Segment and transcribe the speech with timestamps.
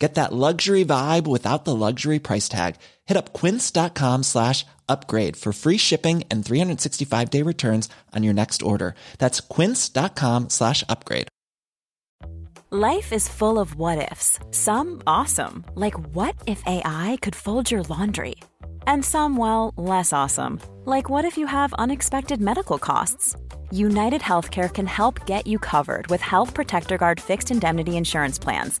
[0.00, 2.76] Get that luxury vibe without the luxury price tag.
[3.04, 8.62] Hit up quince.com slash upgrade for free shipping and 365 day returns on your next
[8.62, 8.94] order.
[9.18, 11.28] That's quince.com slash upgrade.
[12.72, 14.38] Life is full of what ifs.
[14.52, 18.36] Some awesome, like what if AI could fold your laundry?
[18.86, 23.36] And some, well, less awesome, like what if you have unexpected medical costs?
[23.72, 28.80] United Healthcare can help get you covered with Health Protector Guard fixed indemnity insurance plans.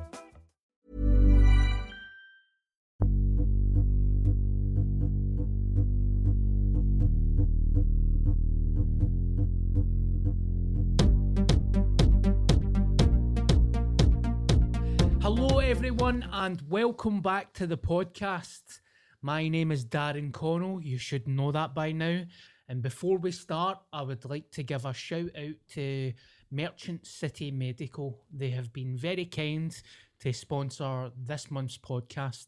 [15.71, 18.81] Everyone, and welcome back to the podcast.
[19.21, 20.81] My name is Darren Connell.
[20.81, 22.23] You should know that by now.
[22.67, 26.11] And before we start, I would like to give a shout out to
[26.51, 28.19] Merchant City Medical.
[28.33, 29.73] They have been very kind
[30.19, 32.47] to sponsor this month's podcast.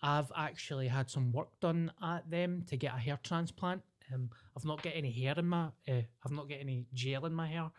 [0.00, 3.82] I've actually had some work done at them to get a hair transplant.
[4.10, 7.34] Um, I've not got any hair in my, uh, I've not got any gel in
[7.34, 7.70] my hair,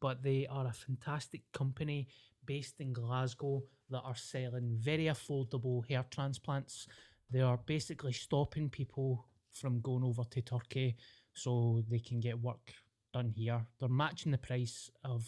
[0.00, 2.08] but they are a fantastic company
[2.44, 6.86] based in Glasgow that are selling very affordable hair transplants.
[7.30, 10.96] They are basically stopping people from going over to Turkey
[11.32, 12.72] so they can get work
[13.12, 13.64] done here.
[13.78, 15.26] They're matching the price of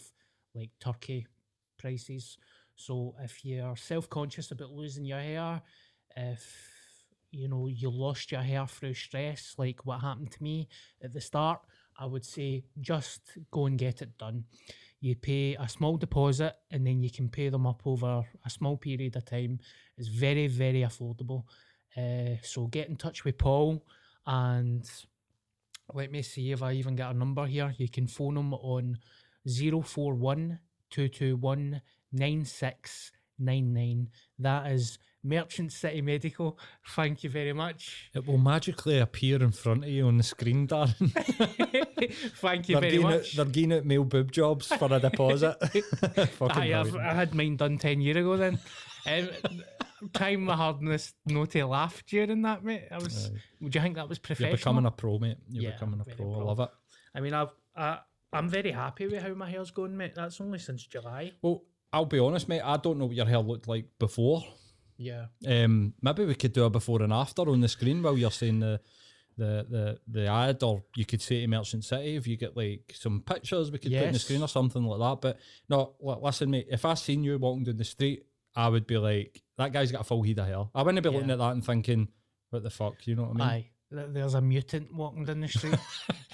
[0.54, 1.26] like Turkey
[1.78, 2.38] prices.
[2.74, 5.62] So if you're self conscious about losing your hair,
[6.16, 6.72] if
[7.30, 10.68] you know you lost your hair through stress, like what happened to me
[11.02, 11.60] at the start,
[11.98, 14.44] I would say just go and get it done
[15.00, 18.76] you pay a small deposit and then you can pay them up over a small
[18.76, 19.60] period of time.
[19.96, 21.44] It's very, very affordable.
[21.96, 23.84] Uh, so get in touch with Paul
[24.26, 24.88] and
[25.94, 27.74] let me see if I even get a number here.
[27.76, 28.98] You can phone him on
[29.46, 30.58] 041
[30.90, 31.80] 221
[32.12, 34.08] 9699.
[34.38, 36.58] That is Merchant City Medical.
[36.94, 38.10] Thank you very much.
[38.14, 41.10] It will magically appear in front of you on the screen, Darren.
[42.36, 43.14] Thank you they're very much.
[43.14, 45.56] Out, they're getting out male boob jobs for a deposit.
[46.38, 46.96] Fucking I've.
[46.96, 48.58] I had mine done 10 years ago then.
[49.06, 49.28] um,
[50.12, 52.88] time my hardness no to laugh during that, mate.
[52.90, 53.30] I was.
[53.60, 54.50] Would you think that was professional?
[54.50, 55.38] You're becoming a pro, mate.
[55.50, 56.40] You're Yeah, becoming a very pro.
[56.40, 56.70] I love it.
[57.14, 57.98] I mean, I've, I,
[58.32, 60.14] I'm very happy with how my hair's going, mate.
[60.14, 61.32] That's only since July.
[61.42, 62.60] Well, I'll be honest, mate.
[62.62, 64.44] I don't know what your hair looked like before.
[64.98, 65.26] Yeah.
[65.46, 68.60] Um, maybe we could do a before and after on the screen while you're saying
[68.60, 68.80] the
[69.36, 72.94] the the the ad, or you could say to Merchant City if you get like
[72.98, 75.20] some pictures we could put on the screen or something like that.
[75.20, 76.68] But no, listen, mate.
[76.70, 78.24] If I seen you walking down the street,
[78.54, 80.64] I would be like, that guy's got a full head of hair.
[80.74, 82.08] I wouldn't be looking at that and thinking,
[82.50, 83.48] what the fuck, you know what I mean?
[83.48, 83.70] Aye.
[83.92, 85.78] Th- There's a mutant walking down the street.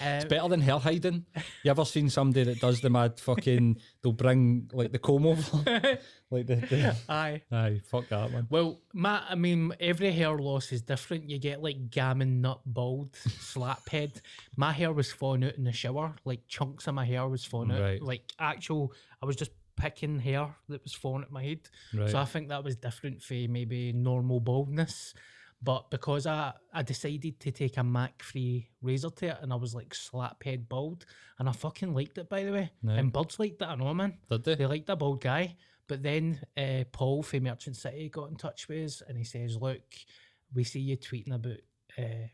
[0.04, 1.26] It's um, better than hair hiding.
[1.62, 3.78] You ever seen somebody that does the mad fucking?
[4.02, 5.42] They'll bring like the comb over,
[6.30, 6.56] like the.
[6.56, 7.42] the aye.
[7.52, 8.48] aye, fuck that one.
[8.50, 11.30] Well, Matt, I mean, every hair loss is different.
[11.30, 14.20] You get like gammon nut bald, slap head.
[14.56, 16.16] My hair was falling out in the shower.
[16.24, 17.80] Like chunks of my hair was falling out.
[17.80, 18.02] Right.
[18.02, 18.92] Like actual,
[19.22, 21.60] I was just picking hair that was falling at my head.
[21.94, 22.10] Right.
[22.10, 25.14] So I think that was different for maybe normal baldness.
[25.62, 29.56] But because I, I decided to take a Mach 3 razor to it and I
[29.56, 31.06] was like slap head bald
[31.38, 32.70] and I fucking liked it by the way.
[32.82, 32.98] Right.
[32.98, 34.18] And birds liked it, I know man.
[34.28, 34.54] Did they?
[34.56, 35.56] They liked a bald guy.
[35.86, 39.56] But then uh, Paul from Merchant City got in touch with us and he says,
[39.56, 39.82] Look,
[40.54, 41.58] we see you tweeting about
[41.98, 42.28] uh,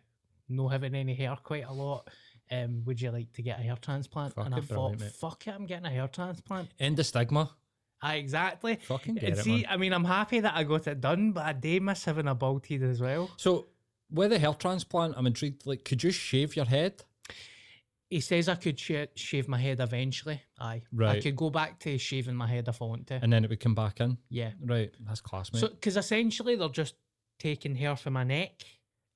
[0.48, 2.08] no having any hair quite a lot.
[2.50, 4.34] Um, would you like to get a hair transplant?
[4.36, 5.12] and I thought, mate.
[5.12, 6.70] fuck it, I'm getting a hair transplant.
[6.78, 7.50] End the stigma.
[8.00, 8.76] Aye, exactly.
[8.82, 9.66] Fucking get and it, see, man.
[9.68, 12.34] I mean, I'm happy that I got it done, but I do miss having a
[12.34, 13.30] bald head as well.
[13.36, 13.66] So
[14.10, 15.66] with the hair transplant, I'm intrigued.
[15.66, 17.02] Like, could you shave your head?
[18.10, 20.40] He says I could sh- shave my head eventually.
[20.58, 21.16] Aye, right.
[21.16, 23.18] I could go back to shaving my head if I want to.
[23.22, 24.16] and then it would come back in.
[24.30, 24.52] yeah.
[24.64, 25.60] Right, that's class, mate.
[25.60, 26.94] So, because essentially they're just
[27.38, 28.52] taking hair from my neck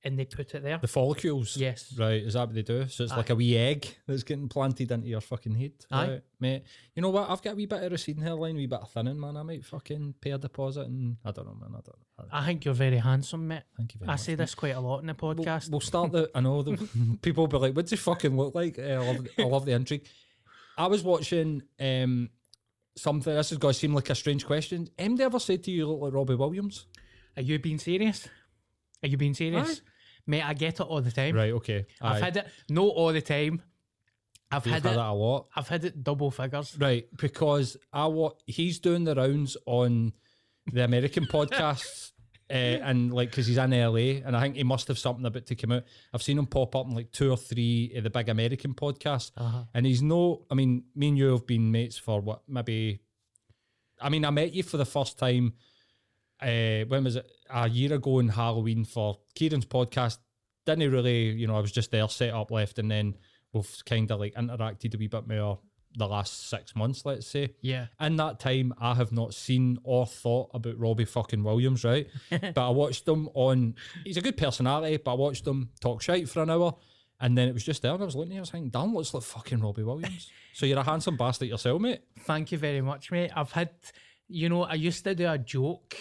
[0.05, 0.79] and they put it there.
[0.79, 1.57] the follicles.
[1.57, 1.95] Yes.
[1.97, 2.89] Right, is that what they do?
[2.89, 5.73] So it's like a wee egg that's getting planted into your fucking head.
[5.91, 6.09] Aye.
[6.09, 6.65] Right, mate.
[6.97, 7.31] You know what?
[7.31, 9.37] I've got a wee bit of receding hairline, a wee bit of thinning, man.
[9.37, 11.71] I might fucking pay a deposit and I don't know, man.
[11.71, 11.87] I don't
[12.19, 12.25] know.
[12.33, 13.63] I think you're very handsome, mate.
[13.77, 14.21] Thank you very I much.
[14.21, 15.71] say this quite a lot in the We'll- podcast.
[15.71, 16.31] We'll, start the.
[16.35, 16.77] I know the
[17.23, 19.65] people will be like, "What does he fucking look like?" Uh, I, love, I love
[19.65, 20.07] the intrigue.
[20.77, 22.31] I was watching um
[22.97, 23.33] something.
[23.35, 24.89] This is going to seem like a strange question.
[24.99, 26.87] Em, ever said to you, you look like Robbie Williams?
[27.37, 28.29] Are you being serious?
[29.03, 29.81] Are you being serious?
[29.81, 29.89] Aye.
[30.27, 31.35] Mate, I get it all the time.
[31.35, 31.53] Right.
[31.53, 31.85] Okay.
[32.01, 32.25] I've Aye.
[32.25, 33.63] had it, no all the time.
[34.51, 35.49] I've You've had, had it, that a lot.
[35.57, 36.77] I've had it double figures.
[36.79, 40.13] Right, because I wa- he's doing the rounds on
[40.71, 42.13] the American podcasts,
[42.51, 45.47] uh, and like because he's in LA, and I think he must have something about
[45.47, 45.85] to come out.
[46.13, 49.33] I've seen him pop up in like two or three of the big American podcasts,
[49.39, 49.65] Uh-huh.
[49.73, 50.45] and he's no.
[50.51, 53.01] I mean, me and you have been mates for what maybe.
[54.03, 55.55] I mean, I met you for the first time.
[56.43, 57.27] Uh, when was it?
[57.53, 60.19] A year ago in Halloween for Kieran's podcast.
[60.65, 63.17] Didn't he really, you know, I was just there, set up, left, and then
[63.53, 65.59] we've kind of like interacted a wee bit more
[65.97, 67.55] the last six months, let's say.
[67.61, 67.87] Yeah.
[68.01, 72.09] In that time, I have not seen or thought about Robbie fucking Williams, right?
[72.31, 73.75] but I watched him on.
[74.05, 76.75] He's a good personality, but I watched him talk shite for an hour,
[77.21, 78.71] and then it was just there, and I was looking at it, I was thinking,
[78.71, 80.31] damn, looks like fucking Robbie Williams.
[80.53, 82.01] so you're a handsome bastard yourself, mate.
[82.21, 83.31] Thank you very much, mate.
[83.35, 83.71] I've had,
[84.29, 85.97] you know, I used to do a joke.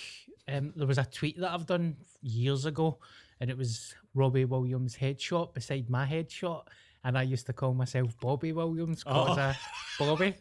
[0.51, 2.97] Um, there was a tweet that I've done years ago,
[3.39, 6.63] and it was Robbie Williams' headshot beside my headshot,
[7.03, 9.53] and I used to call myself Bobby Williams because Oh.
[9.99, 10.35] Bobby.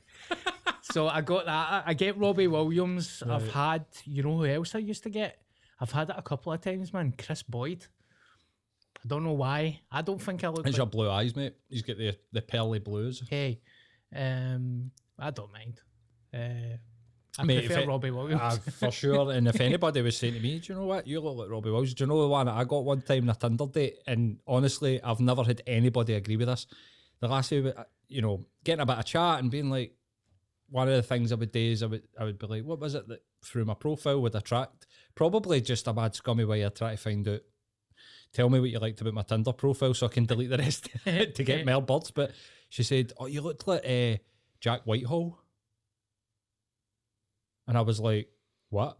[0.82, 1.84] so I got that.
[1.86, 3.22] I get Robbie Williams.
[3.28, 5.40] I've had, you know, who else I used to get?
[5.80, 7.14] I've had it a couple of times, man.
[7.16, 7.86] Chris Boyd.
[9.02, 9.80] I don't know why.
[9.90, 11.54] I don't think I look He's like your blue eyes, mate.
[11.70, 13.22] He's got the the pearly blues.
[13.30, 13.60] Hey,
[14.14, 15.80] um, I don't mind.
[16.34, 16.76] Uh,
[17.38, 18.40] I Mate, prefer it- Robbie Williams.
[18.42, 19.30] Ah, for sure.
[19.32, 21.06] And if anybody was saying to me, do you know what?
[21.06, 21.94] You look like Robbie Williams.
[21.94, 23.98] Do you know the one I got one time in a Tinder date?
[24.06, 26.66] And honestly, I've never had anybody agree with us.
[27.20, 27.72] The last day,
[28.08, 29.94] you know, getting a bit of chat and being like,
[30.68, 32.78] one of the things I would do is I would, I would be like, what
[32.80, 34.86] was it that through my profile would attract?
[35.16, 37.40] Probably just a bad scummy way of trying to find out.
[38.32, 40.88] Tell me what you liked about my Tinder profile so I can delete the rest
[41.04, 42.12] to get more birds.
[42.12, 42.30] But
[42.68, 44.18] she said, oh, you look like uh,
[44.60, 45.39] Jack Whitehall.
[47.70, 48.28] And I was like,
[48.68, 48.98] what?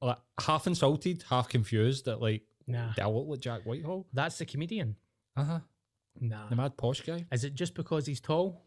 [0.00, 2.92] Like half insulted, half confused that like, Nah.
[2.94, 4.06] do I look like Jack Whitehall?
[4.12, 4.94] That's the comedian.
[5.36, 5.58] Uh huh.
[6.20, 6.48] Nah.
[6.48, 7.26] The mad posh guy.
[7.32, 8.62] Is it just because he's tall?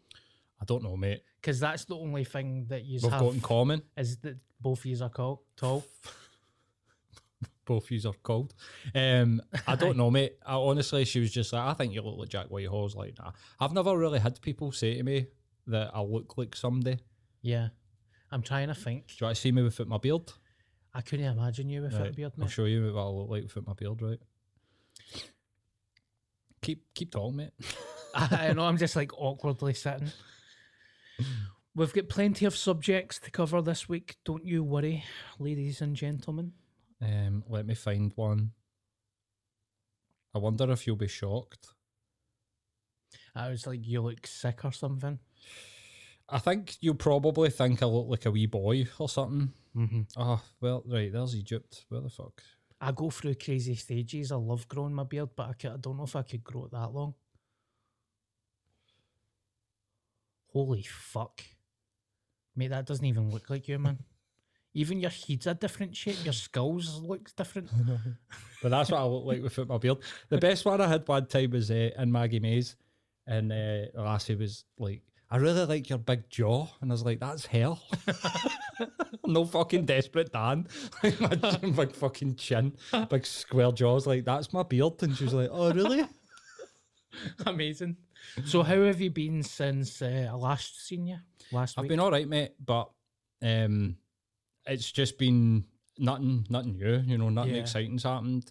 [0.60, 1.22] I don't know, mate.
[1.40, 3.82] Because that's the only thing that you We've have got in common.
[3.96, 5.84] is that both of you are called tall.
[7.64, 8.54] Both of you are called.
[8.92, 10.34] Um, I don't know, mate.
[10.44, 12.80] I, honestly, she was just like, I think you look like Jack Whitehall.
[12.80, 13.30] I was like, nah.
[13.60, 15.26] I've never really had people say to me
[15.68, 16.98] that I look like somebody.
[17.40, 17.68] Yeah.
[18.32, 19.08] I'm trying to think.
[19.08, 20.32] Do you want to see me without my beard?
[20.94, 23.42] I couldn't imagine you without a Right, beard, I'll show you what I look like
[23.44, 24.18] without my beard, right?
[26.62, 27.50] Keep keep talking, mate.
[28.14, 30.10] I, I know I'm just like awkwardly sitting.
[31.74, 34.16] We've got plenty of subjects to cover this week.
[34.24, 35.04] Don't you worry,
[35.38, 36.52] ladies and gentlemen.
[37.00, 38.50] Um, let me find one.
[40.34, 41.68] I wonder if you'll be shocked.
[43.34, 45.18] I was like, you look sick or something.
[46.28, 49.52] I think you'll probably think I look like a wee boy or something.
[49.76, 50.02] Mm-hmm.
[50.16, 51.84] Oh, well, right, there's Egypt.
[51.88, 52.42] Where the fuck?
[52.80, 54.32] I go through crazy stages.
[54.32, 56.64] I love growing my beard, but I, ca- I don't know if I could grow
[56.64, 57.14] it that long.
[60.52, 61.42] Holy fuck.
[62.56, 63.98] Mate, that doesn't even look like you, man.
[64.74, 66.24] Even your head's a different shape.
[66.24, 67.68] Your skulls looks different.
[68.62, 69.98] But that's what I look like without my beard.
[70.28, 72.76] The best one I had one time was uh, in Maggie Mays,
[73.26, 77.18] and uh, Lassie was like, "I really like your big jaw," and I was like,
[77.20, 77.82] "That's hell."
[79.26, 80.66] no fucking desperate Dan,
[81.20, 81.34] my
[81.84, 82.76] big fucking chin,
[83.08, 84.06] big square jaws.
[84.06, 86.04] Like that's my beard, and she was like, "Oh really?"
[87.46, 87.96] Amazing.
[88.44, 91.18] So, how have you been since uh, I last seen you?
[91.50, 91.78] Last week?
[91.78, 91.88] I've week?
[91.90, 92.90] been all right, mate, but
[93.42, 93.96] um,
[94.66, 95.64] it's just been
[95.98, 96.98] nothing, nothing new.
[97.04, 97.60] You know, nothing Yeah.
[97.60, 98.50] exciting's happened.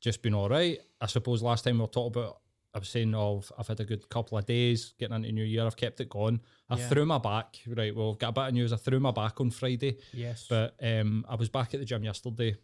[0.00, 0.78] Just been all right.
[1.00, 2.38] I suppose last time we were talking about,
[2.74, 5.64] I was saying of I've had a good couple of days getting into New Year.
[5.64, 6.40] I've kept it going.
[6.68, 6.88] I Yeah.
[6.88, 7.60] threw my back.
[7.66, 8.72] Right, well, I've got a bit of news.
[8.72, 10.46] I threw my back on Friday, yes.
[10.48, 12.56] but um, I was back at the gym yesterday.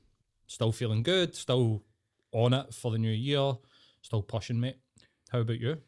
[0.46, 1.36] Still feeling good.
[1.36, 1.84] Still
[2.32, 3.52] on it for the new year.
[4.02, 4.78] Still pushing, mate.
[5.30, 5.78] How about you?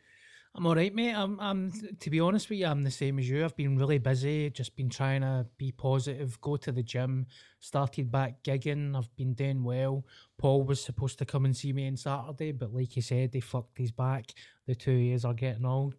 [0.55, 1.15] I'm all right, mate.
[1.15, 3.43] I'm, I'm, to be honest with you, I'm the same as you.
[3.43, 7.27] I've been really busy, just been trying to be positive, go to the gym,
[7.59, 8.95] started back gigging.
[8.95, 10.05] I've been doing well.
[10.37, 13.41] Paul was supposed to come and see me on Saturday, but like he said, he
[13.41, 14.27] fucked his back.
[14.67, 15.95] The two years are getting old.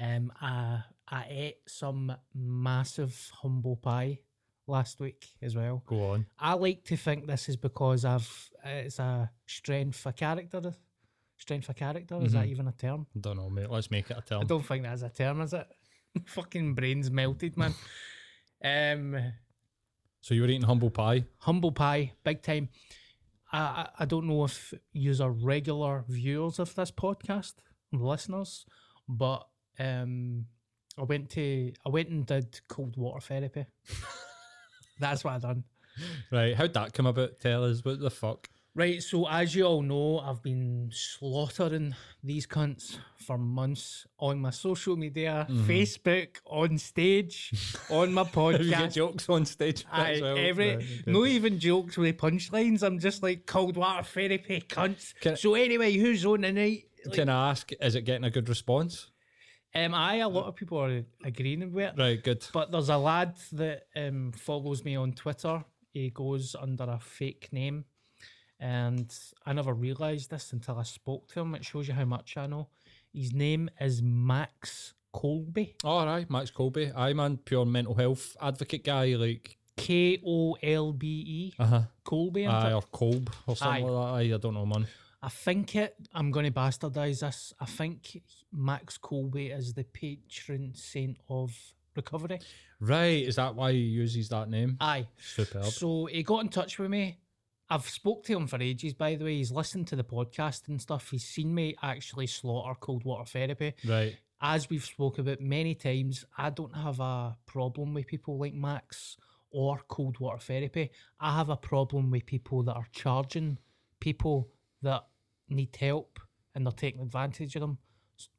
[0.00, 4.20] Um, I, I ate some massive humble pie
[4.68, 5.82] last week as well.
[5.86, 6.26] Go on.
[6.38, 10.72] I like to think this is because I've, it's a strength for character.
[11.38, 13.06] Strength of character, is that even a term?
[13.16, 13.70] I don't know, mate.
[13.70, 14.40] Let's make it a term.
[14.42, 15.66] I don't think that's a term, is it?
[16.26, 17.74] Fucking brains melted, man.
[18.64, 19.32] um,
[20.20, 21.24] So you were eating humble pie.
[21.38, 22.68] humble pie, big time.
[23.52, 27.54] I, I I don't know if you are regular viewers of this podcast,
[27.92, 28.66] listeners,
[29.08, 29.46] but
[29.78, 30.46] um,
[30.98, 33.64] I went to I went and did cold water therapy.
[34.98, 35.64] That's what I done.
[36.32, 36.56] Right.
[36.56, 37.38] How'd that come about?
[37.40, 37.84] Tell us.
[37.84, 38.48] What the fuck?
[38.78, 44.50] Right, so as you all know, I've been slaughtering these cunts for months on my
[44.50, 47.50] social media, Facebook, on stage,
[47.90, 48.62] on my Mm-hmm.
[48.62, 48.92] You get podcast.
[48.94, 49.84] jokes on stage.
[49.90, 50.38] Aye, well.
[50.38, 51.02] every, okay.
[51.06, 52.84] no even jokes with punchlines.
[52.84, 55.12] I'm just like cold water therapy cunts.
[55.20, 56.84] Can- so anyway, who's on tonight?
[57.04, 59.10] Like, Can I ask, is it getting a good response?
[59.74, 61.94] um, I a lot of people are agreeing with it.
[61.98, 62.46] Right, good.
[62.52, 65.64] But there's a lad that um, follows me on Twitter.
[65.92, 67.84] He goes under a fake name.
[68.60, 69.14] And
[69.46, 71.54] I never realised this until I spoke to him.
[71.54, 72.68] It shows you how much I know.
[73.12, 75.74] His name is Max Kolbe.
[75.84, 76.92] All right, Max Kolbe.
[76.96, 79.14] I man, pure mental health advocate guy.
[79.14, 81.54] Like, K O L B E.
[81.58, 81.82] uh huh.
[82.04, 82.46] Colby.
[82.46, 83.88] Aye, or Colb or something Aye.
[83.88, 84.32] like that.
[84.32, 84.86] Aye, I don't know, man.
[85.22, 85.94] I think it.
[86.12, 87.52] I'm going to bastardise this.
[87.60, 88.22] I think
[88.52, 91.56] Max Kolbe is the patron saint of
[91.96, 92.40] recovery.
[92.80, 94.76] Right, is that why he uses that name?
[94.80, 95.06] Aye.
[95.16, 95.64] Superb.
[95.66, 97.18] So he got in touch with me.
[97.70, 99.36] I've spoke to him for ages, by the way.
[99.36, 101.10] He's listened to the podcast and stuff.
[101.10, 103.74] He's seen me actually slaughter cold water therapy.
[103.86, 104.16] Right.
[104.40, 109.16] As we've spoke about many times, I don't have a problem with people like Max
[109.50, 110.90] or cold water therapy.
[111.20, 113.58] I have a problem with people that are charging
[114.00, 114.48] people
[114.82, 115.04] that
[115.48, 116.20] need help
[116.54, 117.78] and they're taking advantage of them.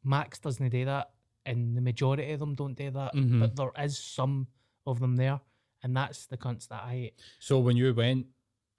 [0.04, 1.12] Max doesn't do that,
[1.46, 3.14] and the majority of them don't do that.
[3.14, 3.40] Mhm.
[3.40, 4.48] But there is some
[4.86, 5.40] of them there,
[5.84, 7.14] and that's the cunts that I hate.
[7.40, 8.28] So when you went,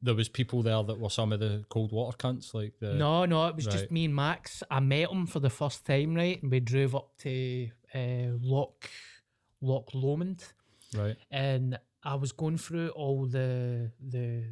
[0.02, 3.25] there was people there that were some of the cold water cunts, like the No,
[3.26, 3.73] no, it was right.
[3.73, 4.62] just me and Max.
[4.71, 6.42] I met him for the first time, right?
[6.42, 8.88] And we drove up to uh, Loch
[9.61, 10.45] Loch Lomond,
[10.97, 11.16] right.
[11.30, 14.45] and I was going through all the the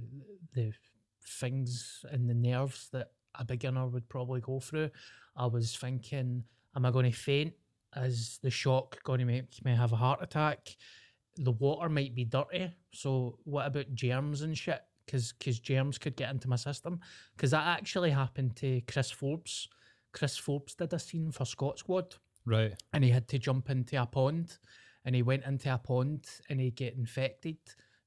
[0.55, 0.73] the
[1.27, 4.91] things and the nerves that a beginner would probably go through.
[5.37, 6.45] I was thinking,
[6.77, 7.55] am I going to faint?
[7.97, 10.77] Is the shock going to make me have a heart attack?
[11.37, 14.83] The water might be dirty, so what about germs and shit?
[15.09, 17.01] Because because germs could get into my system.
[17.37, 19.69] Because that actually happened to Chris Forbes.
[20.13, 22.75] Chris Forbes did a scene for Scot Squad Right.
[22.93, 24.57] and he had to jump into a pond
[25.05, 27.57] and he went into a pond and he get infected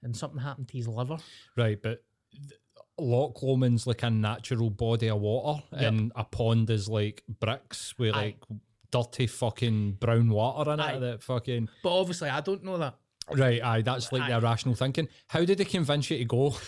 [0.03, 1.17] and something happened to his liver.
[1.57, 2.59] Right, but th-
[2.99, 8.13] Loch Lomond's like a natural body of water, and a pond is like bricks with
[8.15, 8.35] Aye.
[8.49, 8.59] like
[8.91, 11.69] dirty fucking brown water in it that fucking.
[11.83, 12.95] But obviously I don't know that.
[13.37, 15.07] Right, aye, that's like the irrational thinking.
[15.27, 16.55] How did they convince you to go?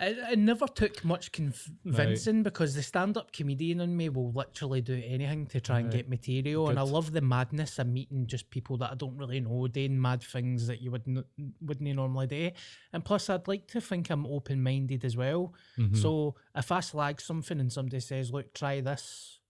[0.00, 5.02] It, it never took much convincing because the stand-up comedian in me will literally do
[5.04, 5.96] anything to try and Right.
[5.96, 9.40] get material, and I love the madness of meeting just people that I don't really
[9.40, 11.26] know doing mad things that you wouldn't
[11.60, 12.50] wouldn't normally do.
[12.92, 15.52] And plus, I'd like to think I'm open-minded as well.
[15.76, 15.96] Mm-hmm.
[15.96, 19.40] So if I slag something and somebody says, "Look, try this,"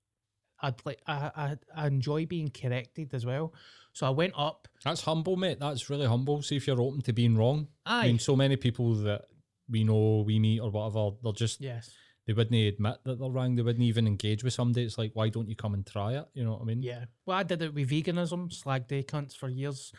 [0.63, 3.53] I'd like I, I I enjoy being corrected as well.
[3.99, 4.69] So I went up.
[4.85, 5.59] That's humble, mate.
[5.59, 6.41] That's really humble.
[6.41, 7.67] See if you're open to being wrong.
[7.85, 8.05] Aye.
[8.05, 9.23] I mean, so many people that
[9.69, 11.91] we know, we meet, or whatever, they're just Yes.
[12.25, 13.57] they wouldn't admit that they're wrong.
[13.57, 14.87] They wouldn't even engage with somebody.
[14.87, 16.27] It's like, why don't you come and try it?
[16.33, 16.81] You know what I mean?
[16.81, 17.07] Yeah.
[17.27, 19.93] Well, I did it with veganism, slag day cunts for years.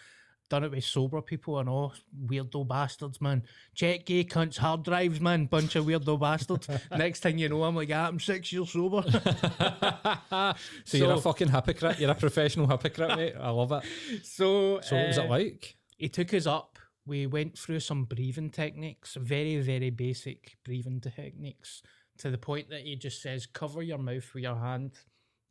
[0.50, 1.94] Done it with sober people and all
[2.26, 3.44] weirdo bastards, man.
[3.76, 5.46] Check gay cunts hard drives, man.
[5.46, 6.68] Bunch of weirdo bastards.
[6.92, 9.04] Next thing you know, I'm like, ah, I'm six years sober.
[10.86, 12.00] so, you're a fucking hypocrite.
[12.00, 13.36] You're a professional hypocrite, mate.
[13.40, 13.84] I love it.
[14.24, 15.78] so, So what was uh, it like?
[15.98, 16.80] he took us up.
[17.06, 21.84] We went through some breathing techniques, very, very basic breathing techniques,
[22.20, 24.92] to the point that he just says, cover your mouth with your hand,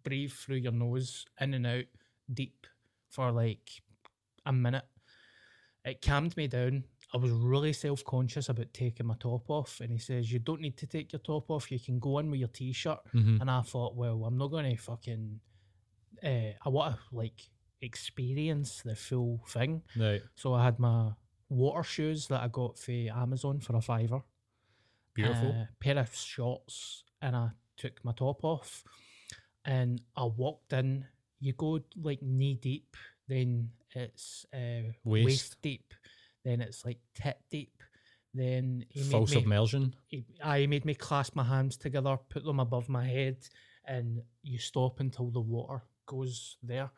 [0.02, 1.84] breathe through your nose, in and out,
[2.32, 2.66] deep,
[3.08, 3.82] for like
[4.48, 4.84] a minute.
[5.84, 6.84] It calmed me down.
[7.14, 9.80] I was really self conscious about taking my top off.
[9.80, 11.70] And he says, You don't need to take your top off.
[11.70, 12.98] You can go in with your t shirt.
[13.14, 13.40] Mhm.
[13.40, 15.40] And I thought, Well, I'm not going to fucking.
[16.22, 17.48] Uh, I want to like
[17.80, 19.82] experience the full thing.
[19.96, 20.20] Right.
[20.34, 21.12] So I had my
[21.48, 24.22] water shoes that I got for Amazon for a fiver.
[25.14, 25.50] Beautiful.
[25.50, 28.84] Uh, pair of shorts, and I took my top off,
[29.64, 31.06] and I walked in
[31.40, 32.96] you go like knee deep,
[33.28, 35.24] then it's uh, Waist.
[35.26, 35.56] waist.
[35.62, 35.94] deep,
[36.44, 37.82] then it's like tit deep.
[38.34, 39.94] Then he Full made me, submersion.
[40.06, 43.38] he, I made me clasp my hands together, put them above my head,
[43.86, 46.90] and you stop until the water goes there.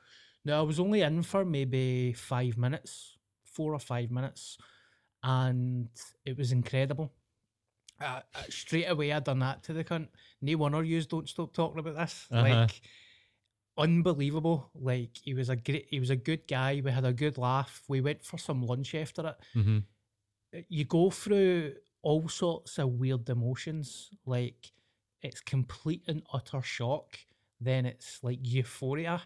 [0.44, 4.58] Now I was only in for maybe five minutes, four or five minutes,
[5.22, 5.88] and
[6.24, 7.12] it was incredible.
[8.00, 10.08] Uh, straight away, I done that to the cunt.
[10.40, 12.26] No one of yous don't stop talking about this.
[12.30, 12.42] Uh-huh.
[12.42, 12.80] Like
[13.80, 14.70] unbelievable.
[14.74, 16.80] Like he was a great, he was a good guy.
[16.84, 17.82] We had a good laugh.
[17.88, 19.78] We went for some lunch after it Mm-hmm.
[20.68, 24.10] you go through all sorts of weird emotions.
[24.26, 24.72] Like
[25.22, 27.18] it's complete and utter shock.
[27.60, 29.20] Then it's like euphoria.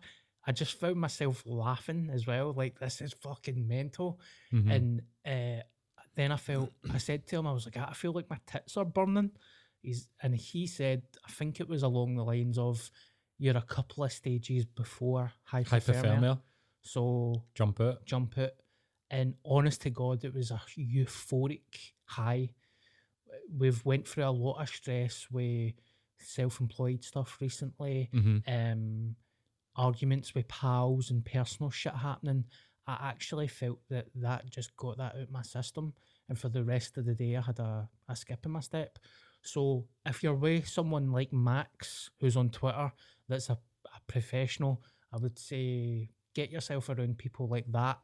[0.47, 2.53] I just found myself laughing as well.
[2.53, 4.21] Like this is fucking mental.
[4.53, 4.71] Mm-hmm.
[4.71, 5.63] And uh,
[6.17, 6.71] then I felt.
[6.93, 9.31] I said to him, I was like, I feel like my tits are burning.
[9.83, 12.91] He's and he said, I think it was along the lines of,
[13.39, 16.03] you're a couple of stages before hypothermia.
[16.03, 16.41] Hypothermia.
[16.83, 18.55] So Jump it, jump it,
[19.11, 22.51] And honest to God, it was a euphoric high.
[23.57, 25.75] We've went through a lot of stress with
[26.19, 28.39] self-employed stuff recently, Mm-hmm.
[28.53, 29.17] um,
[29.77, 32.45] arguments with pals and personal shit happening.
[32.87, 35.95] I actually felt that that just got that out my system,
[36.29, 38.99] and for the rest of the day, I had a, a skip in my step.
[39.45, 42.93] So if you're with someone like Max, who's on Twitter,
[43.29, 44.83] that's a, a professional,
[45.13, 47.99] I would say get yourself around people like that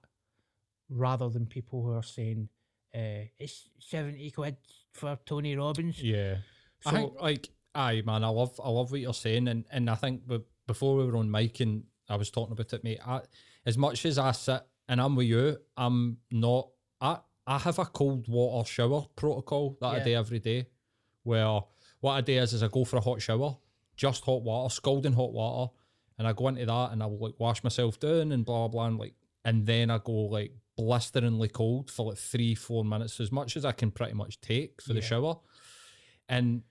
[0.88, 2.48] rather than people who are saying
[2.94, 4.56] uh, it's 70 quid
[4.92, 6.02] for Tony Robbins.
[6.02, 6.36] Yeah.
[6.84, 9.94] I think like aye man, I love I love what you're saying and and I
[9.94, 10.22] think
[10.66, 12.98] before we were on mic and I was talking about it, mate.
[13.06, 13.20] I,
[13.64, 16.68] as much as I sit and I'm with you, I'm not.
[17.00, 20.04] I I have a cold water shower protocol that I Yeah.
[20.04, 20.66] do every day,
[21.22, 21.60] where
[22.00, 23.56] what I do is is I go for a hot shower,
[23.96, 25.72] just hot water, scalding hot water,
[26.18, 28.68] and I go into that and I will like wash myself down and blah blah
[28.68, 33.20] blah, and like and then I go like blisteringly cold for like three four minutes,
[33.20, 35.36] as much as I can pretty much take for the shower,
[36.28, 36.62] and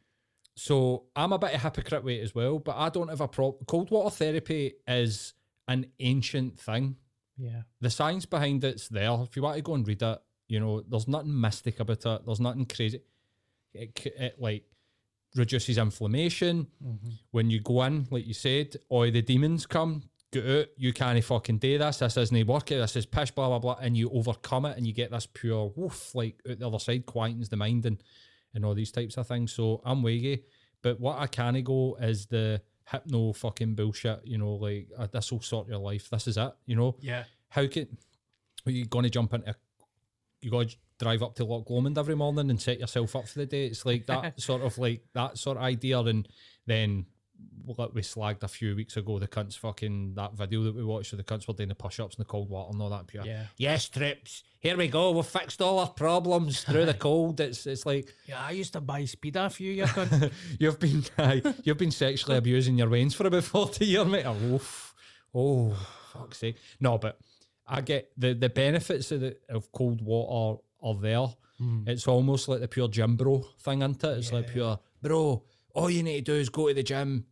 [0.56, 3.22] so I'm a bit of a hypocrite with it as well, but I don't have
[3.22, 3.66] a prop.
[3.66, 5.34] Cold water therapy is
[5.70, 6.98] an ancient thing.
[7.38, 7.62] Yeah.
[7.80, 9.18] The science behind it's there.
[9.22, 12.26] If you want to go and read it, you know, there's nothing mystic about it.
[12.26, 13.02] There's nothing crazy.
[13.80, 14.64] It, it like
[15.36, 16.68] reduces inflammation.
[17.32, 21.24] When you go in, like you said, all the demons come, get out, you can't
[21.24, 24.66] fucking do this, this isn't working, this is pish, blah, blah, blah, and you overcome
[24.66, 27.86] it and you get this pure woof, like out the other side, quietens the mind
[27.86, 28.02] and,
[28.54, 29.52] and all these types of things.
[29.52, 30.44] So I'm waggy.
[30.82, 35.32] But what I can't go is the hypno fucking bullshit, you know, like uh, this
[35.32, 36.10] will sort your life.
[36.10, 36.96] This is it, you know?
[37.02, 37.26] Yeah.
[37.50, 37.88] How can
[38.66, 39.56] are you going to jump into?
[40.42, 43.40] You got to drive up to Loch Lomond every morning and set yourself up for
[43.40, 43.66] the day.
[43.68, 46.00] It's like that sort of like that sort of idea.
[46.00, 46.28] And
[46.66, 47.06] then
[47.66, 51.12] what we slagged a few weeks ago, the cunts fucking that video that we watched,
[51.12, 53.08] so the cunts were doing the push ups in the cold water and all that.
[53.08, 53.26] Pure.
[53.26, 53.46] Yeah.
[53.58, 54.44] Yes, trips.
[54.60, 55.12] Here we go.
[55.12, 57.40] We've fixed all our problems through the cold.
[57.40, 60.32] It's it's like Yeah, I used to buy speed off you, you cunt.
[60.60, 64.26] you've been aye, you've been sexually abusing your veins for about forty years, mate.
[64.26, 64.62] Oh,
[65.34, 65.74] oh
[66.14, 66.58] fuck's sake.
[66.80, 67.20] No, but
[67.70, 71.28] I get the the benefits of the of cold water are there.
[71.88, 74.18] It's almost like the pure gym bro thing, isn't it?
[74.18, 75.44] It's like pure bro.
[75.74, 77.26] All you need to do is go to the gym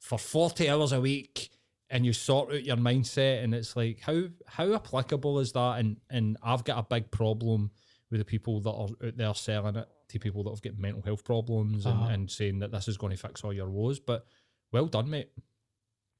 [0.00, 1.50] for forty hours a week.
[1.92, 5.80] And you sort out your mindset, and it's like how how applicable is that?
[5.80, 7.70] And and I've got a big problem
[8.10, 11.02] with the people that are out there selling it to people that have got mental
[11.02, 12.08] health problems and, Uh-huh.
[12.12, 13.98] and saying that this is going to fix all your woes.
[14.00, 14.24] But
[14.72, 15.30] well done, mate.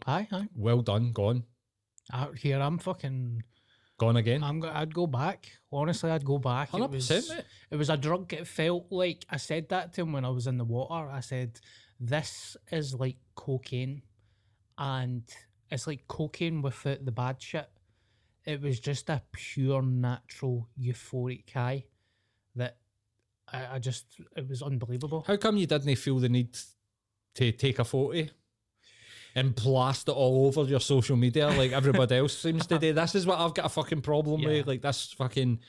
[0.07, 0.49] aye, aye.
[0.57, 1.13] Well done.
[1.13, 1.45] Gone.
[2.13, 3.43] Out here, I'm fucking.
[3.99, 4.43] Gone again.
[4.43, 4.61] I'm.
[4.61, 5.51] go- I'd go back.
[5.71, 6.73] Honestly, I'd go back.
[6.73, 7.29] It 100%, was.
[7.31, 7.45] mate.
[7.71, 8.33] It was a drug.
[8.33, 11.09] It felt like I said that to him when I was in the water.
[11.11, 11.61] I said,
[12.01, 14.03] "This is like cocaine,
[14.79, 15.23] and
[15.71, 17.69] it's like cocaine without the bad shit."
[18.47, 21.85] It was just a pure natural euphoric high
[22.57, 22.79] that
[23.53, 24.07] I, I just.
[24.35, 25.25] It was unbelievable.
[25.27, 26.57] How come you didn't feel the need
[27.35, 28.27] to take a photo
[29.35, 32.93] and blast it all over your social media like everybody else seems to do?
[33.01, 34.49] This is what I've got a fucking problem Yeah.
[34.49, 34.67] with.
[34.67, 35.61] Like this fucking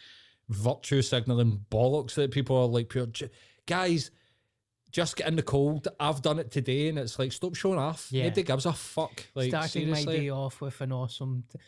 [0.50, 3.30] virtue signaling bollocks that people are like pure "J-
[3.66, 4.12] guys.
[4.92, 5.88] Just get in the cold.
[6.02, 8.08] I've done it today, and it's like stop showing off.
[8.12, 8.24] Yeah.
[8.24, 9.26] Nobody gives a fuck.
[9.36, 10.06] Like starting seriously.
[10.06, 11.46] my day off with an awesome.
[11.50, 11.60] T-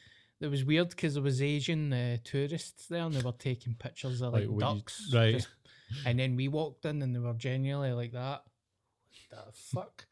[0.41, 4.21] it was weird because there was Asian uh, tourists there and they were taking pictures
[4.21, 5.35] of like, Like, ducks, right.
[5.35, 5.47] just-
[6.05, 8.43] and then we walked in and they were genuinely like that.
[9.29, 10.05] What the fuck?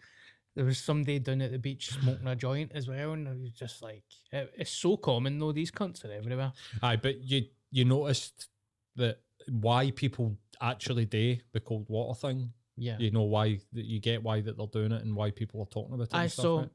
[0.55, 3.51] There was somebody down at the beach smoking a joint as well, and it was
[3.53, 5.51] just like it, it's so common though.
[5.53, 6.51] These cunts are everywhere.
[6.83, 8.49] Aye, but you you noticed
[8.97, 12.51] that why people actually do the cold water thing.
[12.77, 15.61] Yeah, You know why that you get why that they're doing it and why people
[15.61, 16.13] are talking about it.
[16.15, 16.69] Aye, and stuff, so- right?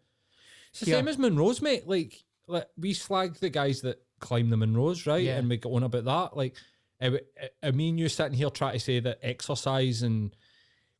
[0.70, 0.96] It's the Yeah.
[0.96, 1.86] same as Munro's, mate.
[1.86, 5.22] Like, like we slag the guys that climb the Munros, right?
[5.24, 5.38] Yeah.
[5.38, 6.36] And we go on about that.
[6.36, 6.54] Like,
[7.00, 7.18] I,
[7.62, 10.34] I mean, you sitting here trying to say that exercise and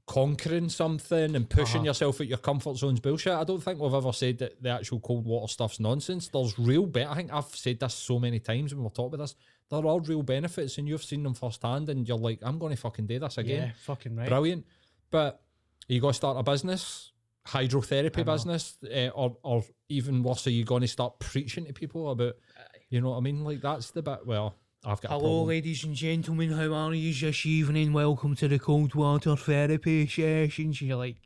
[0.07, 1.87] conquering something and pushing Uh-huh.
[1.87, 3.33] yourself at your comfort zone's bullshit.
[3.33, 6.29] I don't think we've ever said that the actual cold water stuff's nonsense.
[6.29, 7.09] There's real bet.
[7.09, 9.35] I think I've said this so many times when we're talking about this.
[9.69, 12.81] There are real benefits, and you've seen them firsthand, and you're like, I'm going to
[12.81, 13.63] fucking do this again.
[13.69, 14.29] Yeah, fucking right.
[14.29, 14.65] Brilliant.
[15.11, 15.43] But
[15.89, 17.11] you got to start a business,
[17.49, 22.11] hydrotherapy business, uh, or or even worse, are you going to start preaching to people
[22.13, 22.35] about,
[22.91, 23.43] you know what I mean?
[23.43, 24.25] Like that's the bit.
[24.25, 26.53] Well, I've got Hello, ladies and gentlemen.
[26.53, 27.93] How are you this evening?
[27.93, 30.73] Welcome to the cold water therapy session.
[30.79, 31.17] You're like,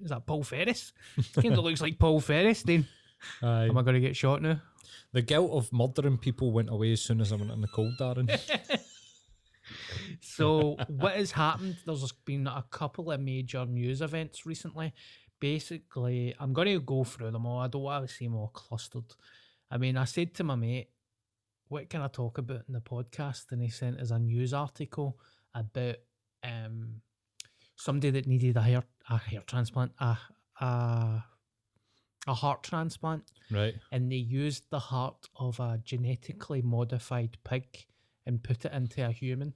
[0.00, 0.92] is that Paul Ferris?
[1.34, 2.62] kind of looks like Paul Ferris.
[2.62, 2.88] Then
[3.42, 3.66] Aye.
[3.66, 4.60] am I going to get shot now?
[5.12, 7.94] The guilt of murdering people went away as soon as I went in the cold,
[7.98, 8.28] Darren.
[10.20, 11.76] So what has happened?
[11.86, 14.92] There's been a couple of major news events recently.
[15.40, 17.60] Basically, I'm going to go through them all.
[17.60, 19.04] I don't want to seem all clustered.
[19.70, 20.88] I mean, I said to my mate,
[21.72, 25.18] "What can I talk about in the podcast?" And he sent us a news article
[25.54, 25.96] about
[26.44, 27.00] um
[27.76, 30.16] somebody that needed a hair a hair transplant, a
[30.60, 31.24] a
[32.28, 33.74] a heart transplant right.
[33.90, 37.66] and they used the heart of a genetically modified pig
[38.26, 39.52] and put it into a human.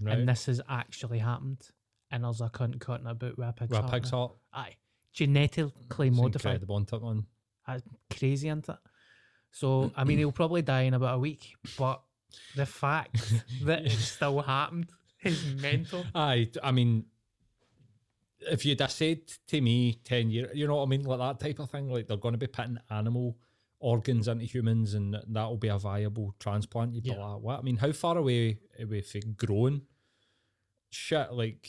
[0.00, 0.18] Right.
[0.18, 1.62] And this has actually happened.
[2.10, 3.92] And there's a cunt cutting about with a pig's Well, heart.
[3.92, 4.18] pig's now.
[4.18, 4.32] heart.
[4.52, 4.76] Aye.
[5.12, 6.62] Genetically It's modified.
[6.62, 7.26] incredible, it, man?
[7.66, 8.76] That's crazy, isn't it?
[9.50, 12.00] So, I mean, he'll probably die in about a week, but
[12.54, 14.90] the fact that it still happened
[15.22, 16.04] is mental.
[16.14, 17.06] Aye, I mean,
[18.40, 21.02] if you'd have said to me 10 years, you know what I mean?
[21.04, 23.36] Like that type of thing, like they're going to be putting animal
[23.80, 26.94] organs into humans and that'll be a viable transplant.
[26.94, 27.24] You'd be Yeah.
[27.24, 27.58] like, what?
[27.58, 29.82] I mean, how far away are we from growing
[30.90, 31.32] shit?
[31.32, 31.68] Like,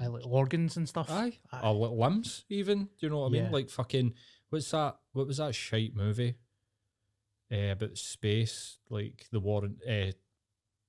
[0.00, 1.10] Aye, like organs and stuff.
[1.10, 2.84] aye, or like limbs, even.
[2.84, 3.44] Do you know what I mean?
[3.44, 3.50] Yeah.
[3.50, 4.12] Like, fucking,
[4.50, 4.96] what's that?
[5.12, 6.34] What was that shite movie
[7.52, 8.78] uh, about space?
[8.90, 10.12] Like, the war, uh,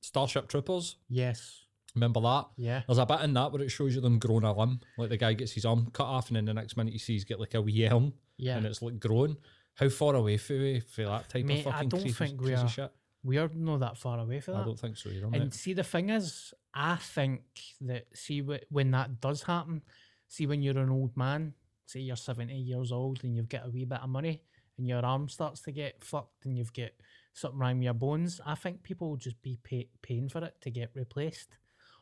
[0.02, 0.98] Starship Troopers.
[1.10, 1.66] Yes.
[1.96, 2.46] Remember that?
[2.58, 2.82] Yeah.
[2.88, 4.80] There's a bit in that where it shows you them growing a limb.
[4.98, 7.14] Like the guy gets his arm cut off, and then the next minute you see
[7.14, 8.58] he's got like a wee elm, Yeah.
[8.58, 9.38] and it's like growing.
[9.76, 12.42] How far away for we for that type Mate, of I fucking don't crazy, think
[12.42, 12.68] we are.
[12.68, 12.92] shit?
[13.24, 14.62] We're not that far away from that.
[14.62, 15.26] I don't think so either.
[15.26, 15.54] And mate.
[15.54, 17.42] see, the thing is, I think
[17.82, 19.82] that see when that does happen,
[20.28, 21.54] see when you're an old man,
[21.86, 24.42] say you're seventy years old and you've got a wee bit of money
[24.78, 26.92] and your arm starts to get fucked and you've got
[27.34, 30.56] something wrong with your bones, I think people will just be pay- paying for it
[30.62, 31.58] to get replaced,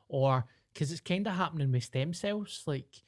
[0.08, 3.04] or because it's kind of happening with stem cells, like.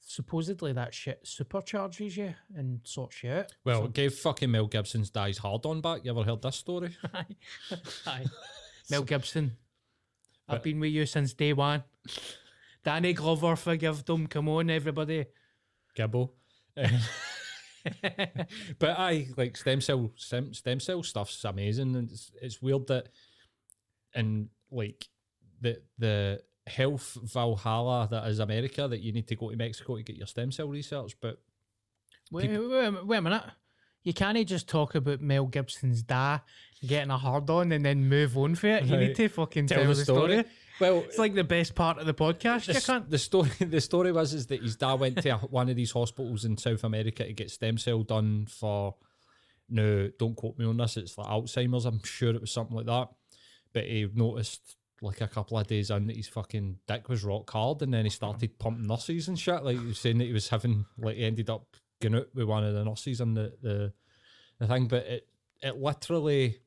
[0.00, 3.52] Supposedly that shit supercharges you and sorts you out.
[3.64, 6.04] Well, it gave fucking Mel Gibson's dies hard on back.
[6.04, 6.96] You ever heard this story?
[7.12, 7.36] Aye.
[8.06, 8.24] Aye.
[8.88, 9.56] Mel Gibson.
[10.48, 11.82] I've been with you since day one.
[12.84, 14.28] Danny Glover, forgive them.
[14.28, 15.26] Come on, everybody.
[15.96, 16.30] Gibbo.
[18.78, 23.08] but I like stem cell stem, stem cell stuff's amazing, and it's, it's weird that
[24.14, 25.06] in like
[25.60, 30.02] the the health Valhalla that is America that you need to go to Mexico to
[30.02, 31.16] get your stem cell research.
[31.20, 31.38] But
[32.30, 33.42] Wait, wait, wait, wait a minute.
[34.02, 36.40] You can't just talk about Mel Gibson's da
[36.86, 38.84] getting a hard on and then move on for it.
[38.84, 39.08] You Right.
[39.08, 40.44] need to fucking tell, the story.
[40.80, 42.66] Well, It's like the best part of the podcast.
[42.66, 43.10] the, You can't.
[43.10, 45.92] the story the story was is that his dad went to a- one of these
[45.92, 48.94] hospitals in South America to get stem cell done for
[49.68, 52.86] no don't quote me on this it's like Alzheimer's I'm sure it was something like
[52.86, 53.08] that
[53.74, 57.50] but he noticed like a couple of days in that his fucking dick was rock
[57.50, 60.32] hard and then he started pumping nurses and shit like he was saying that he
[60.32, 61.66] was having like he ended up
[62.00, 63.92] going out with one of the nurses and the the,
[64.58, 65.28] the thing but it
[65.62, 66.58] it literally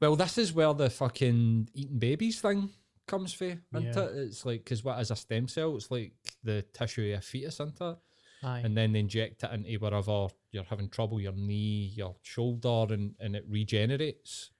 [0.00, 2.70] well this is where the fucking eating babies thing
[3.08, 4.04] comes from isn't Yeah.
[4.04, 6.12] it it's like because what is a stem cell it's like
[6.44, 7.96] the tissue of a fetus isn't it
[8.44, 8.60] Aye.
[8.64, 13.14] and then they inject it into wherever you're having trouble, your knee, your shoulder, and,
[13.18, 14.50] and it regenerates.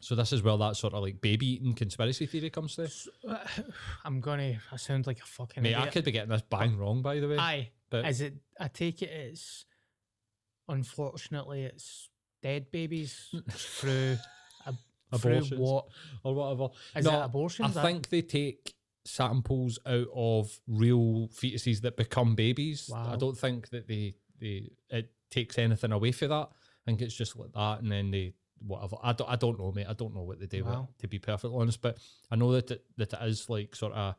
[0.00, 2.88] So this is where that sort of like baby eating conspiracy theory comes to.
[4.04, 4.58] I'm gonna.
[4.70, 5.64] I sound like a fucking.
[5.64, 7.38] Mate, I could be getting this bang wrong, by the way.
[7.38, 7.70] Aye.
[7.90, 8.34] but Is it?
[8.60, 9.64] I take it it's.
[10.68, 12.08] Unfortunately, it's
[12.42, 14.16] dead babies through.
[15.12, 15.60] A, through Abortions.
[15.60, 15.86] what?
[16.24, 16.68] or whatever.
[16.96, 17.70] Is it abortions?
[17.70, 22.90] I That- think they take samples out of real fetuses that become babies.
[22.94, 26.48] I don't think that they they it takes anything away for that.
[26.50, 28.96] I think it's just like that, and then they whatever.
[29.02, 29.86] I don't I don't know, mate.
[29.88, 30.88] I don't know what they do with Wow.
[30.90, 31.80] it, to be perfectly honest.
[31.82, 31.98] But
[32.30, 34.14] I know that it, that it is like sort of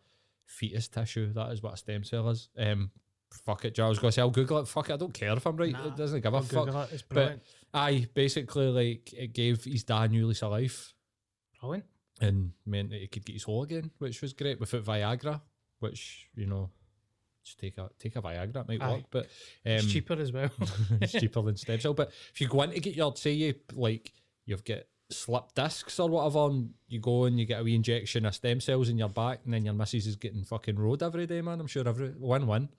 [0.45, 1.31] fetus tissue.
[1.33, 2.49] That is what a stem cell is.
[2.57, 2.91] Um,
[3.45, 3.85] fuck it, Joe.
[3.85, 4.67] I was going to say I'll Google it.
[4.67, 4.93] Fuck it.
[4.93, 5.71] I don't care if I'm right.
[5.73, 6.65] Nah, it doesn't give a I'll fuck.
[6.65, 7.39] Google it, But
[7.73, 10.93] aye, basically, like it gave his dad a new lease of life
[11.59, 11.85] brilliant.
[12.21, 15.41] and meant that he could get his hole again, which was great without Viagra,
[15.79, 16.69] which you know
[17.43, 18.57] just take a take a Viagra.
[18.57, 18.91] It might Aye.
[18.93, 19.27] work, but um,
[19.65, 20.49] it's cheaper as well.
[21.01, 21.93] it's cheaper than stem cell.
[21.93, 24.13] But if you go in to get your, say you like
[24.45, 24.79] you've got
[25.11, 28.59] slip discs or whatever, and you go and you get a wee injection of stem
[28.61, 31.59] cells in your back, and then your missus is getting fucking road every day, man.
[31.59, 32.69] I'm sure every win win.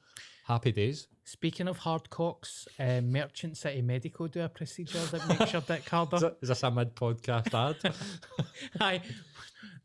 [0.47, 1.09] Happy days.
[1.25, 5.89] Speaking of hard cocks, uh, Merchant City Medical do a procedure that makes your dick
[5.89, 6.17] harder.
[6.17, 7.95] Is, that- is this a mid podcast ad?
[8.79, 9.01] Hi,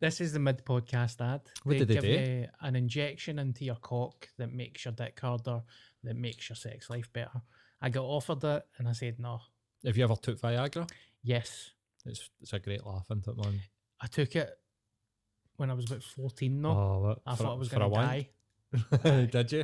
[0.02, 1.42] this is the mid podcast ad.
[1.64, 2.10] What did they give do?
[2.10, 5.62] you an injection into your cock that makes your dick harder,
[6.04, 7.42] that makes your sex life better.
[7.82, 9.40] I got offered it and I said no.
[9.86, 10.90] Have you ever took Viagra?
[11.24, 11.72] Yes,
[12.06, 13.62] It's it's a great laugh, isn't it, man?
[14.02, 14.50] I took it
[15.56, 16.70] when I was about 14 though.
[16.70, 18.30] Oh, I for thought I was going to die.
[19.32, 19.64] Did you?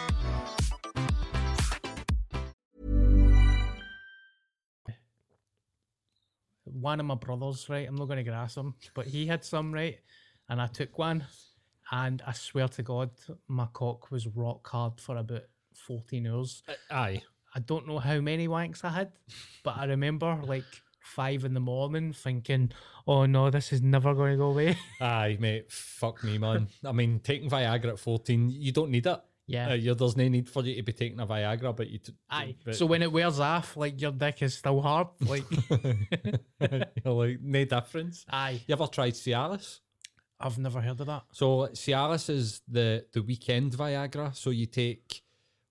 [6.81, 7.87] One of my brothers, right?
[7.87, 9.99] I'm not going to grass him, but he had some, right?
[10.49, 11.25] And I took one,
[11.91, 13.11] and I swear to God,
[13.47, 16.63] my cock was rock hard for about 14 hours.
[16.67, 17.21] Uh, aye.
[17.53, 19.11] I don't know how many wanks I had,
[19.63, 20.63] but I remember like
[21.01, 22.71] five in the morning thinking,
[23.07, 24.77] oh no, this is never going to go away.
[25.01, 25.71] Aye, mate.
[25.71, 26.67] Fuck me, man.
[26.85, 29.19] I mean, taking Viagra at 14, you don't need it.
[29.47, 29.69] Yeah.
[29.73, 31.99] Uh, there's no need for you to be taking a Viagra, but you.
[31.99, 32.55] T- Aye.
[32.63, 35.07] but- So when it wears off, like your dick is still hard.
[35.27, 35.43] Like,
[37.03, 38.25] you're like, no difference.
[38.29, 38.61] aye.
[38.67, 39.79] You ever tried Cialis?
[40.39, 41.23] I've never heard of that.
[41.33, 44.35] So Cialis is the the weekend Viagra.
[44.35, 45.21] So you take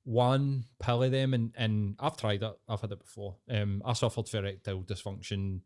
[0.04, 2.52] one pill of them, and and I've tried it.
[2.68, 3.36] I've had it before.
[3.50, 5.60] Um, I suffered from erectile dysfunction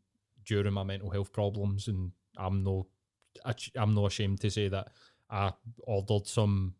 [0.46, 2.86] during my mental health problems, and I'm no,
[3.76, 4.88] I'm no ashamed to say that
[5.30, 6.74] I ordered some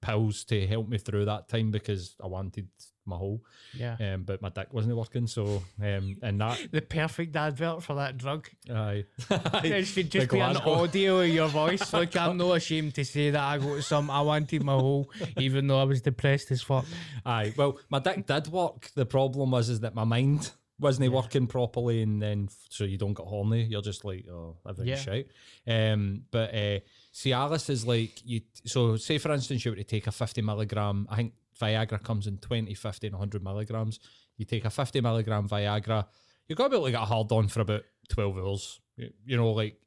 [0.00, 2.68] pills to help me through that time because I wanted
[3.06, 3.42] my hole.
[3.74, 3.96] Yeah.
[4.00, 8.16] Um, but my dick wasn't working, so um, and that The perfect advert for that
[8.18, 8.48] drug.
[8.72, 9.04] aye,
[9.64, 10.70] It should The just be an Glasgow.
[10.82, 11.92] audio of your voice.
[11.92, 14.10] Like I'm not ashamed to say that I got some.
[14.10, 16.84] I wanted my hole, even though I was depressed as fuck.
[17.26, 18.90] Aye, well, my dick did work.
[18.94, 23.12] The problem was is that my mind wasn't working properly, and then so you don't
[23.14, 23.64] get horny.
[23.64, 25.12] You're just like, oh, everything's Yeah.
[25.12, 25.26] shite.
[25.66, 26.78] Um, but uh,
[27.12, 28.40] Cialis is like you.
[28.64, 31.06] So, say for instance, you were to take a 50 milligram.
[31.10, 33.98] I think Viagra comes in 20, 50, and 100 milligrams.
[34.36, 36.06] You take a 50 milligram Viagra,
[36.46, 38.80] you're gonna be able to get a hard on for about 12 hours.
[38.96, 39.80] You, know, like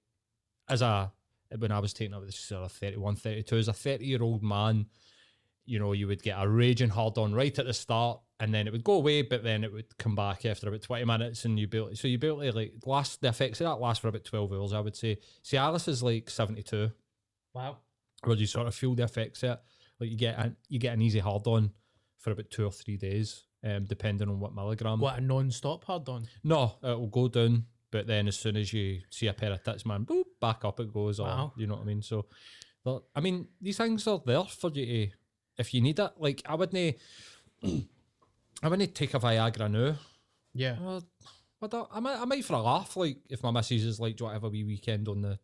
[0.69, 1.11] as a
[1.57, 4.43] when I was taking it, was sort of 31, 32, as a 30 year old
[4.43, 4.87] man
[5.65, 8.67] you know, you would get a raging hard on right at the start, and then
[8.67, 11.57] it would go away, but then it would come back after about twenty minutes, and
[11.57, 11.97] you built.
[11.97, 14.81] So you built like last the effects of that last for about twelve hours, I
[14.81, 15.19] would say.
[15.43, 16.91] Cialis is like seventy two,
[17.53, 17.77] Wow.
[18.23, 19.59] where you sort of feel the effects of it.
[19.99, 21.71] Like you get an, you get an easy hard on
[22.19, 24.99] for about two or three days, um, depending on what milligram.
[24.99, 26.27] What a non-stop hard on.
[26.43, 29.63] No, it will go down, but then as soon as you see a pair of
[29.63, 31.19] tits, man, boop, back up it goes.
[31.19, 31.53] Wow.
[31.55, 32.01] Or, you know what I mean?
[32.01, 32.25] So,
[32.83, 35.13] but, I mean, these things are there for you to,
[35.57, 36.11] if you need it.
[36.17, 36.95] Like, I wouldn't,
[37.63, 39.95] I wouldn't take a Viagra now.
[40.53, 40.77] Yeah.
[40.83, 41.01] Uh,
[41.61, 44.25] I, I, might, I might for a laugh, like, if my missus is like, do
[44.25, 45.39] want have a wee weekend on the,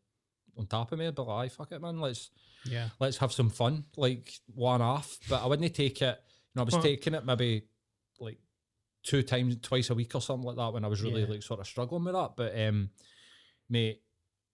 [0.57, 1.09] on top of me?
[1.12, 2.29] Be like, fuck it, man, let's,
[2.65, 2.89] Yeah.
[2.99, 5.17] let's have some fun, like one off.
[5.29, 6.19] But I wouldn't take it.
[6.55, 7.63] You know, I was taking it maybe
[8.19, 8.39] like
[9.03, 11.29] two times, twice a week or something like that when I was really Yeah.
[11.29, 12.31] like sort of struggling with that.
[12.35, 12.89] But um,
[13.69, 14.01] mate,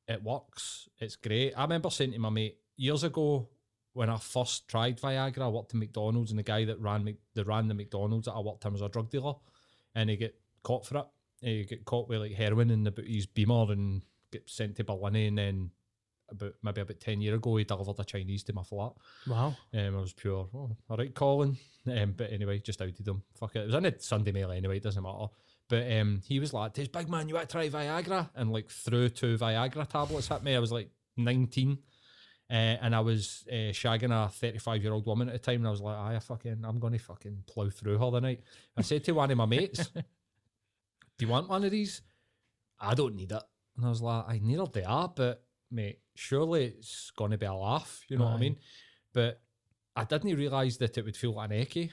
[0.08, 0.88] it works.
[1.00, 1.54] It's great.
[1.58, 3.50] I remember saying to my mate years ago
[3.94, 7.48] when I first tried Viagra, I worked in McDonald's, and the guy that ran that
[7.48, 9.34] ran the McDonald's that I worked in was a drug dealer,
[9.96, 11.06] and he get caught for it.
[11.42, 15.30] He get caught with like heroin in the his beamer and get sent to Barlinnie,
[15.30, 15.72] and then
[16.30, 18.94] about maybe about ten year ago, he delivered a Chinese to my flat.
[19.28, 19.56] Wow.
[19.74, 21.58] Um, I was pure, oh, all right, Colin.
[21.88, 23.24] Um, but anyway, just outed him.
[23.40, 23.60] Fuck it.
[23.60, 25.28] It was in a Sunday Mail anyway, it doesn't matter.
[25.68, 28.70] But um, he was like, "This big man, you want to try Viagra?" And like
[28.70, 30.56] threw two Viagra tablets at me.
[30.56, 31.78] I was like 19.
[32.48, 35.68] Uh, and I was uh, shagging a 35 year old woman at the time, and
[35.68, 38.42] I was like, I fucking, I'm going to fucking plow through her tonight.
[38.78, 39.90] I said to one of my mates,
[41.18, 42.02] Do you want one of these?
[42.80, 43.42] I don't need it.
[43.78, 45.45] And I was like, I neither do I, but
[45.76, 48.58] mate, surely it's going to be a laugh, you know what I mean?
[49.14, 49.42] But
[49.96, 51.92] I didn't realise that it would feel like an ecky.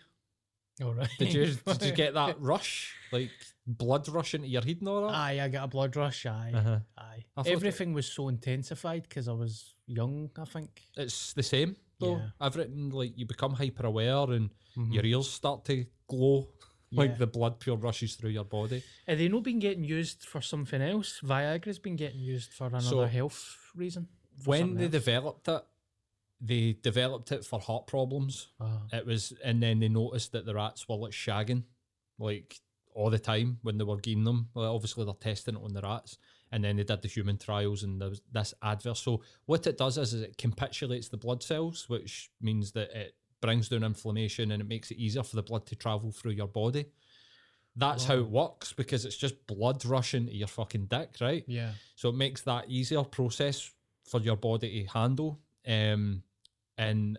[0.83, 1.09] All right.
[1.19, 2.95] Did you, did you get that rush?
[3.13, 3.31] Like
[3.67, 5.15] blood rush into your head and all that?
[5.15, 6.25] Aye, I got a blood rush.
[6.27, 6.79] Aye, Uh-huh.
[6.97, 7.25] aye.
[7.37, 10.31] I it- Everything was so intensified because I was young.
[10.39, 10.71] I think.
[10.97, 12.21] it's the same though.
[12.41, 12.49] Yeah.
[12.55, 14.93] written like you become hyper aware and Mhm.
[14.95, 16.49] your ears start to glow,
[16.91, 17.17] like Yeah.
[17.19, 18.83] the blood pure rushes through your body.
[19.07, 21.21] Have they not been getting used for something else?
[21.23, 24.09] Viagra's been getting used for another So, health reason.
[24.45, 24.93] when they else.
[24.93, 25.63] developed it,
[26.41, 28.49] they developed it for heart problems.
[28.61, 28.83] Ah.
[28.93, 31.65] It was, and then they noticed that the rats were like shagging,
[32.19, 32.61] like
[32.95, 34.49] all the time when they were getting them.
[34.55, 36.19] Well, obviously they're testing it on the rats,
[36.51, 39.01] and then they did the human trials, and there was this adverse.
[39.01, 43.15] So what it does is, is it capitulates the blood cells, which means that it
[43.41, 46.47] brings down inflammation and it makes it easier for the blood to travel through your
[46.47, 46.87] body.
[47.75, 51.45] That's how it works because it's just blood rushing to your fucking dick, right?
[51.47, 53.71] yeah, So it makes that easier process
[54.05, 55.41] for your body to handle.
[55.67, 56.23] Um,
[56.77, 57.19] and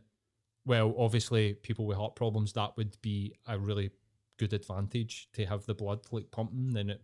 [0.65, 3.91] well, obviously, people with heart problems that would be a really
[4.37, 7.01] good advantage to have the blood like pumping, and it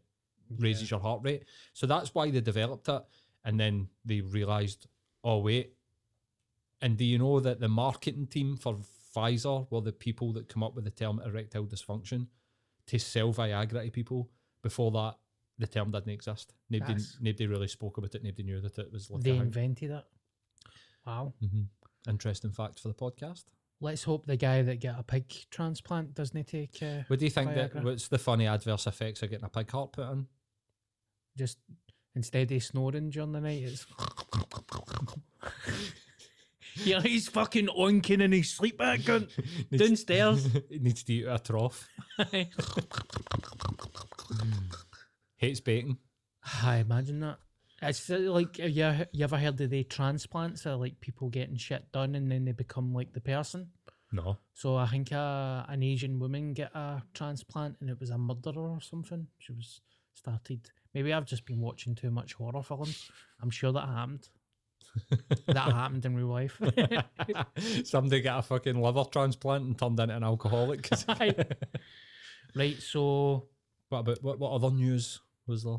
[0.57, 1.45] raises your heart rate.
[1.73, 3.01] So that's why they developed it,
[3.43, 4.87] and then they realized,
[5.23, 5.73] oh wait.
[6.81, 8.77] And do you know that the marketing team for
[9.15, 12.27] Pfizer were the people that come up with the term erectile dysfunction
[12.89, 14.29] to sell Viagra to people?
[14.61, 15.15] Before that,
[15.57, 16.53] the term didn't exist.
[16.69, 18.23] Nobody, That's- nobody really spoke about it.
[18.23, 20.03] Nobody knew that it was like they invented it.
[21.05, 21.33] Wow.
[21.41, 21.67] Mhm.
[22.07, 23.45] Interesting fact for the podcast.
[23.81, 26.81] Let's hope the guy that got a pig transplant doesn't take.
[26.83, 27.81] Uh, What do you think that?
[27.83, 30.27] What's the funny adverse effects of getting a pig heart put in?
[31.37, 31.59] just
[32.15, 33.85] instead of snoring during the night, it's.
[36.85, 39.29] yeah, he's fucking oinking in his sleep back cunt,
[39.77, 40.47] downstairs.
[40.69, 41.87] needs to eat a trough.
[45.37, 45.97] Hates bacon.
[46.63, 47.39] I imagine that.
[47.81, 51.91] It's like have you, you ever heard of the transplants or like people getting shit
[51.91, 53.69] done and then they become like the person?
[54.11, 54.37] No.
[54.53, 58.69] So I think uh, an Asian woman get a transplant and it was a murderer
[58.69, 59.27] or something.
[59.37, 59.81] She was
[60.13, 60.69] started.
[60.93, 63.09] Maybe I've just been watching too much horror films.
[63.41, 64.27] I'm sure that happened.
[65.47, 66.59] that happened in real life.
[67.83, 70.89] Somebody got a fucking liver transplant and turned into an alcoholic.
[72.55, 72.81] right.
[72.81, 73.47] So
[73.89, 75.77] what about what, what other news was there?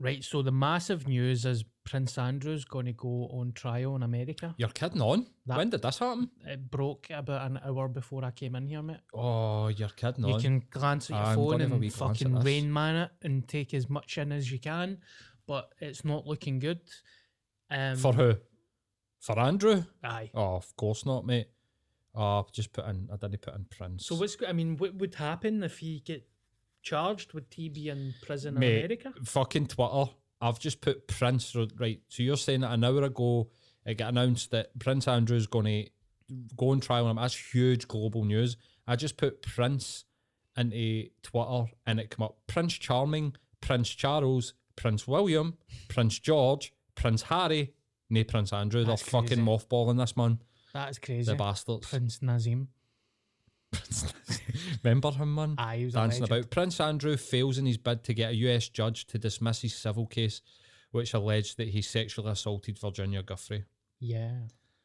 [0.00, 0.22] right.
[0.22, 4.54] So the massive news is Prince Andrew's going to go on trial in America.
[4.58, 5.26] You're kidding on?
[5.46, 6.30] That- when did this happen?
[6.46, 8.98] It broke about an hour before I came in here, mate.
[9.14, 10.40] Oh, you're kidding You on.
[10.40, 12.72] can glance at your I'm phone gonna have a and wee glance at fucking rain
[12.72, 14.98] man it and take as much in as you can,
[15.46, 16.80] but it's not looking good.
[17.70, 18.34] Um, For who?
[19.20, 19.84] For Andrew?
[20.04, 20.30] aye.
[20.34, 21.48] Oh, of course not, mate.
[22.14, 23.08] Oh, I've just put in.
[23.12, 24.06] I didn't put in Prince.
[24.06, 26.26] So what's I mean, what would happen if he get
[26.82, 27.32] charged?
[27.34, 29.12] Would he be in prison in Mate, America?
[29.24, 30.10] fucking Twitter.
[30.40, 32.00] I've just put Prince right.
[32.08, 33.48] So you're saying that an hour ago
[33.84, 35.90] it got announced that Prince Andrew's going to
[36.56, 37.08] go on trial.
[37.08, 38.56] And that's huge global news.
[38.86, 40.04] I just put Prince
[40.56, 45.56] into Twitter and it come up Prince Charming, Prince Charles, Prince William,
[45.88, 47.74] Prince George, Prince Harry,
[48.10, 48.84] nay Prince Andrew.
[48.84, 50.40] That's They're fucking mothballing this man.
[50.74, 51.30] That is crazy.
[51.30, 51.88] The bastards.
[51.88, 52.68] Prince Naseem.
[54.82, 55.54] Remember him, man?
[55.58, 56.50] Aye, he was Dancing about.
[56.50, 60.06] Prince Andrew fails in his bid to get a US judge to dismiss his civil
[60.06, 60.40] case,
[60.90, 63.64] which alleged that he sexually assaulted Virginia Giuffre.
[64.00, 64.32] Yeah.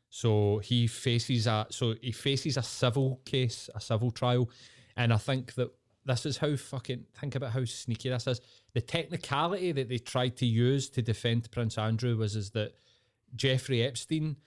[0.09, 4.49] So he faces a so he faces a civil case, a civil trial,
[4.95, 5.71] and I think that
[6.05, 8.41] this is how fucking think about how sneaky this is.
[8.73, 12.73] The technicality that they tried to use to defend Prince Andrew was is that
[13.35, 14.37] Jeffrey Epstein,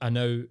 [0.00, 0.42] a now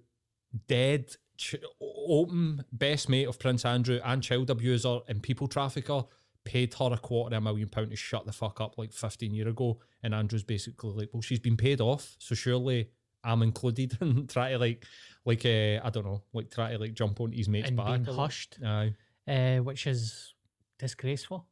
[0.68, 6.04] dead ch- open best mate of Prince Andrew and child abuser and people trafficker,
[6.44, 9.34] paid her a quarter of a million pound to shut the fuck up like 15
[9.34, 9.78] year ago.
[10.02, 12.90] And Andrew's basically like, well, she's been paid off, so surely
[13.24, 14.84] I'm included and try to like,
[15.24, 17.86] like uh, I don't know, like try to like jump on his mate's And back.
[17.86, 18.94] being hushed, Aye.
[19.26, 20.34] uh, which is
[20.78, 21.46] disgraceful.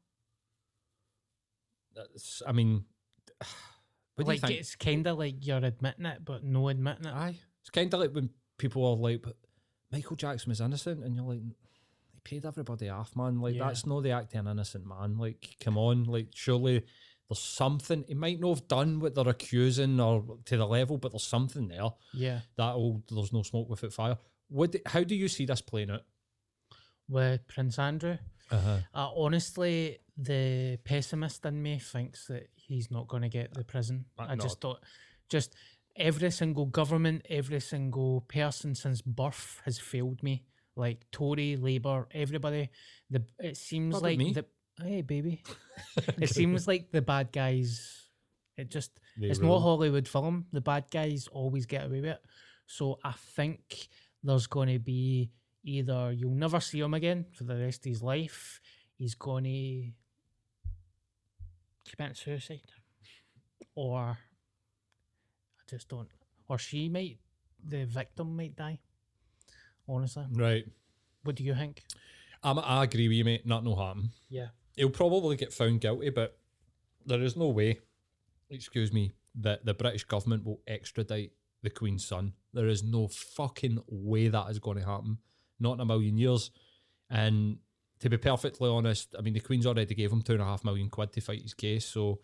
[1.95, 2.85] That's, I mean,
[4.27, 7.13] what like it's kind of like you're admitting it, but no admitting it.
[7.15, 7.39] Aye.
[7.61, 9.37] It's kind of like when people are like, but
[9.91, 11.41] Michael Jackson was innocent, and you're like,
[12.13, 13.41] he paid everybody off, man.
[13.41, 13.67] Like, Yeah.
[13.67, 15.19] that's not the act of an innocent man.
[15.19, 16.05] Like, come on.
[16.05, 16.85] Like, surely
[17.29, 18.05] there's something.
[18.09, 21.69] He might not have done what they're accusing or to the level, but there's something
[21.69, 21.91] there.
[22.13, 22.41] Yeah.
[22.57, 24.19] That old, there's no smoke without fire.
[24.49, 26.03] What, how do you see this playing out?
[27.09, 28.17] With Prince Andrew.
[28.53, 28.79] Uh-huh.
[28.95, 34.05] Uh, honestly, the pessimist in me thinks that he's not going to get the prison.
[34.19, 34.81] Uh, I just thought,
[35.29, 35.55] just
[35.97, 40.45] every single government, every single person since birth has failed me.
[40.75, 42.71] Like Tory, Labour, everybody.
[43.11, 44.47] The it seems like the
[44.83, 45.43] hey baby.
[46.19, 48.09] it seems like the bad guys.
[48.57, 49.51] It just They it's rule.
[49.51, 50.47] not a Hollywood film.
[50.53, 52.23] The bad guys always get away with it.
[52.67, 53.89] So I think
[54.23, 55.31] there's going to be
[55.65, 58.61] either you'll never see him again for the rest of his life.
[58.99, 59.91] He's going to
[61.91, 62.61] commit suicide,
[63.75, 66.09] or I just don't.
[66.49, 67.19] Or she might,
[67.67, 68.79] the victim might die.
[69.89, 70.65] Honestly, Right.
[71.25, 71.83] what do you think?
[72.43, 73.47] I'm, I agree with you, mate.
[73.47, 74.11] Not no happen.
[74.29, 74.49] Yeah.
[74.77, 76.39] He'll probably get found guilty, but
[77.05, 77.79] there is no way,
[78.51, 81.33] excuse me, that the British government will extradite
[81.63, 82.33] the Queen's son.
[82.53, 85.19] There is no fucking way that is going to happen.
[85.63, 86.51] Not in a million years.
[87.09, 87.59] And
[88.01, 90.65] to be perfectly honest, I mean, the Queen's already gave him two and a half
[90.65, 91.87] million quid to fight his case.
[91.87, 92.19] So,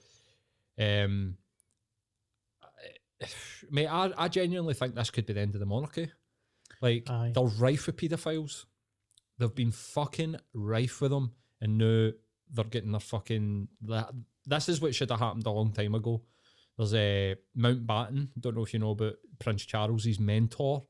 [0.78, 1.36] um,
[3.70, 6.10] mate, I, I genuinely think this could be the end of the monarchy.
[6.80, 7.32] Like, Aye.
[7.34, 8.64] they're rife with paedophiles.
[9.38, 12.10] They've been fucking rife with them, and now
[12.52, 13.68] they're getting their fucking.
[13.82, 14.12] that-
[14.46, 16.22] This is what should have happened a long time ago.
[16.76, 18.28] There's a Mountbatten.
[18.38, 20.86] Don't know if you know about Prince Charles's mentor.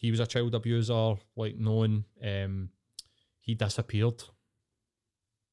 [0.00, 2.06] He was a child abuser, like known.
[2.24, 2.70] Um,
[3.40, 4.22] he disappeared.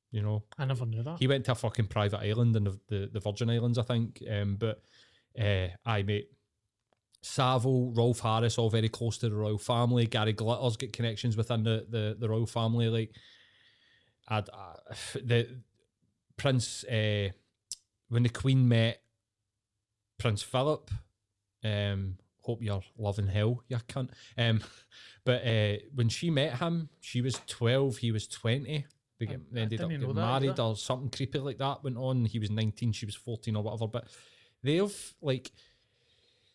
[0.09, 1.19] You know, I never knew that.
[1.19, 4.23] he went to a fucking private island in the, the, the Virgin Islands, I think.
[4.31, 4.81] Um, but
[5.37, 6.29] uh, aye, mate.
[7.21, 10.07] Savile, Rolf Harris, all very close to the royal family.
[10.07, 12.87] Gary Glitter's got connections within the, the, the royal family.
[12.87, 13.11] Like,
[14.29, 15.61] I'd, uh, the
[16.37, 17.29] Prince, uh,
[18.07, 19.01] when the Queen met
[20.17, 20.89] Prince Philip,
[21.65, 22.17] um,
[22.47, 24.09] hope you're loving hell, you cunt.
[24.37, 24.61] Um,
[25.25, 28.85] but uh, when she met him, she was 12, he was 20.
[29.19, 30.63] They, get, they I ended up getting married either.
[30.63, 32.25] or something creepy like that went on.
[32.25, 33.87] He was 19, she was 14 or whatever.
[33.87, 34.07] But
[34.63, 35.51] they've, like,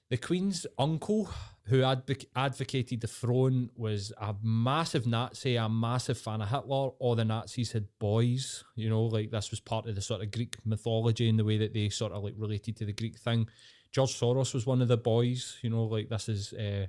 [0.08, 1.28] the Queen's uncle,
[1.64, 6.90] who advoc- advocated the throne, was a massive Nazi, a massive fan of Hitler.
[6.98, 10.30] All the Nazis had boys, you know, like this was part of the sort of
[10.30, 13.48] Greek mythology and the way that they sort of like related to the Greek thing.
[13.92, 16.86] George Soros was one of the boys, you know, like this is uh,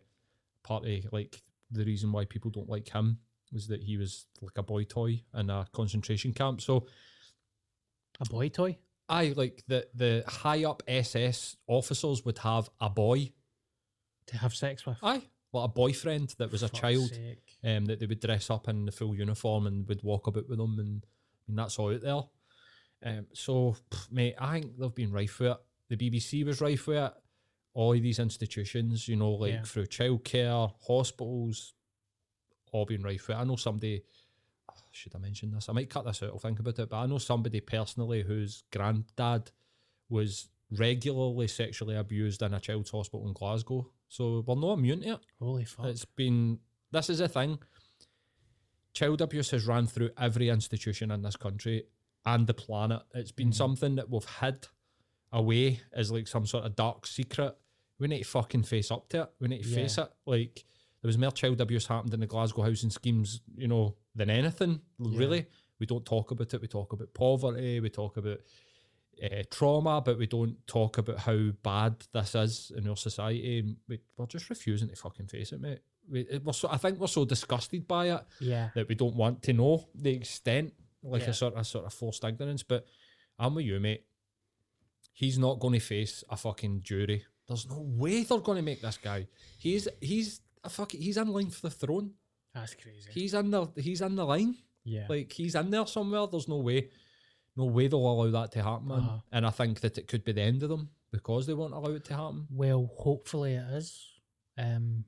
[0.64, 3.20] part of like the reason why people don't like him
[3.52, 6.62] was that he was like a boy toy in a concentration camp.
[6.62, 6.88] So
[8.20, 8.78] a boy toy.
[9.10, 13.34] I like the the high up SS officers would have a boy
[14.28, 14.98] to have sex with.
[15.04, 17.58] Aye, like a boyfriend that was a child sake.
[17.66, 20.58] um, that they would dress up in the full uniform and would walk about with
[20.58, 21.06] them, and,
[21.48, 22.22] and that's all out there.
[23.06, 25.58] Um, so, pff, mate, I think they've been rife with it.
[25.96, 27.14] The BBC was rife with it.
[27.76, 29.64] All these institutions, you know, like Yeah.
[29.64, 31.74] through childcare, hospitals,
[32.72, 33.40] all being rife with it.
[33.40, 34.04] I know somebody.
[34.70, 35.70] oh, Should I mention this?
[35.70, 36.30] I might cut this out.
[36.30, 36.90] I'll think about it.
[36.90, 39.52] But I know somebody personally whose granddad
[40.10, 43.92] was regularly sexually abused in a child's hospital in Glasgow.
[44.08, 45.20] So we're not immune to it.
[45.40, 45.86] Holy fuck.
[45.88, 46.60] It's been
[46.92, 47.60] this is a thing.
[48.94, 51.86] Child abuse has ran through every institution in this country
[52.26, 53.02] and the planet.
[53.14, 53.56] It's been mm.
[53.56, 54.68] something that we've hid
[55.34, 57.56] away as like some sort of dark secret.
[58.00, 59.30] We need to fucking face up to it.
[59.40, 59.76] We need to Yeah.
[59.76, 60.10] face it.
[60.26, 60.64] Like
[61.02, 64.82] there was more child abuse happened in the Glasgow housing schemes, you know, than anything.
[65.00, 65.46] Really,
[65.80, 66.62] we don't talk about it.
[66.62, 67.80] We talk about poverty.
[67.80, 68.40] We talk about
[69.24, 73.60] uh, trauma, but we don't talk about how bad this is in our society.
[73.60, 75.80] And we, we're just refusing to fucking face it, mate.
[76.10, 78.70] We, it- we're so, I think we're so disgusted by it yeah.
[78.76, 80.74] that we don't want to know the extent,
[81.04, 81.30] like Yeah.
[81.30, 82.64] a sort of sort of forced ignorance.
[82.64, 82.86] But
[83.40, 84.04] I'm with you, mate.
[85.14, 87.24] He's not going to face a fucking jury.
[87.48, 89.28] There's no way they're going to make this guy.
[89.58, 92.12] He's he's a fucking he's in line for the throne.
[92.54, 93.10] That's crazy.
[93.12, 94.56] He's in the he's in the line.
[94.84, 95.06] yeah.
[95.10, 96.26] Like he's in there somewhere.
[96.28, 96.90] There's no way,
[97.56, 98.92] no way they'll allow that to happen.
[98.92, 99.18] Uh-huh.
[99.32, 101.92] And I think that it could be the end of them because they won't allow
[101.92, 102.48] it to happen.
[102.52, 104.04] well, hopefully it is.
[104.58, 105.06] Um,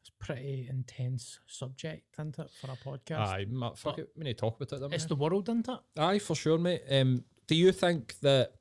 [0.00, 3.18] it's pretty intense subject, isn't it, for a podcast?
[3.18, 4.08] Aye, fuck But it.
[4.16, 4.94] We need to talk about it.
[4.94, 5.08] It's we?
[5.08, 5.78] the world, isn't it?
[5.98, 6.82] Aye, for sure, mate.
[6.90, 8.52] Um, do you think that?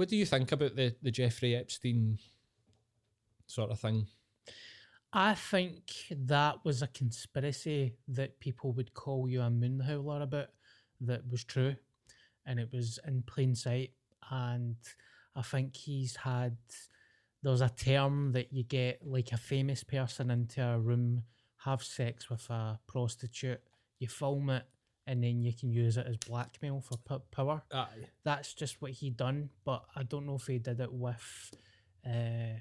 [0.00, 2.18] What do you think about the the Jeffrey Epstein
[3.46, 4.06] sort of thing?
[5.12, 10.46] I think that was a conspiracy that people would call you a moon howler about
[11.02, 11.76] that was true
[12.46, 13.90] and it was in plain sight.
[14.30, 14.76] And
[15.36, 16.56] I think he's had,
[17.42, 21.24] there's a term that you get like a famous person into a room,
[21.58, 23.60] have sex with a prostitute,
[23.98, 24.64] you film it,
[25.10, 28.92] and then you can use it as blackmail for p- power Aye, that's just what
[28.92, 29.50] he done.
[29.64, 31.28] But I don't know if he did it with,
[32.06, 32.54] uh,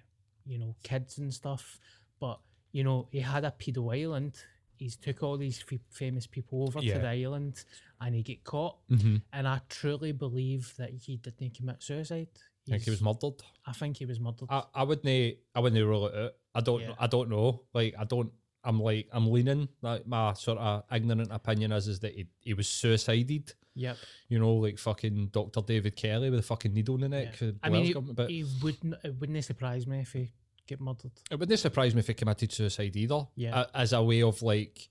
[0.45, 1.79] you know, kids and stuff.
[2.19, 2.39] But
[2.71, 4.33] you know, he had a pedo island.
[4.77, 6.93] He's took all these f- famous people over Yeah.
[6.95, 7.55] to the island,
[8.01, 8.77] and he get caught.
[8.89, 9.17] mm-hmm.
[9.33, 12.29] And I truly believe that he didn't commit suicide.
[12.67, 13.41] I think he was murdered.
[13.65, 14.47] I think he was murdered.
[14.49, 16.31] I, I wouldn't I wouldn't rule it out.
[16.55, 16.93] I don't Yeah.
[16.99, 17.63] I don't know.
[17.73, 18.31] Like I don't
[18.63, 22.53] I'm like I'm leaning like my sort of ignorant opinion is is that he, he
[22.53, 23.53] was suicided.
[23.75, 23.97] yep.
[24.27, 25.61] You know, like fucking Dr.
[25.61, 27.35] David Kelly with a fucking needle in the neck.
[27.35, 28.95] for I mean, but he wouldn't.
[29.03, 30.33] It wouldn't surprise me if he
[30.67, 31.11] get murdered.
[31.31, 33.27] it wouldn't surprise me if he committed suicide either.
[33.35, 33.65] Yeah.
[33.73, 34.89] as a way of like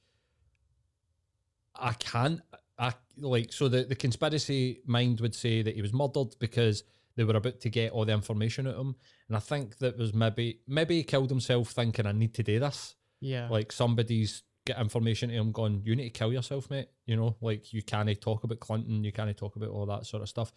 [1.74, 2.40] I can't
[2.78, 6.84] I like so the, the conspiracy mind would say that he was murdered because
[7.16, 8.96] they were about to get all the information out of him.
[9.26, 12.60] And I think that was maybe maybe he killed himself thinking I need to do
[12.60, 12.94] this.
[13.20, 13.48] Yeah.
[13.48, 16.88] Like somebody's get information to him going, You need to kill yourself, mate.
[17.06, 20.22] You know, like you can't talk about Clinton, you can't talk about all that sort
[20.22, 20.52] of stuff.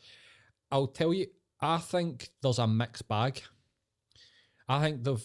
[0.71, 1.27] I'll tell you,
[1.59, 3.41] I think there's a mixed bag.
[4.67, 5.23] I think they've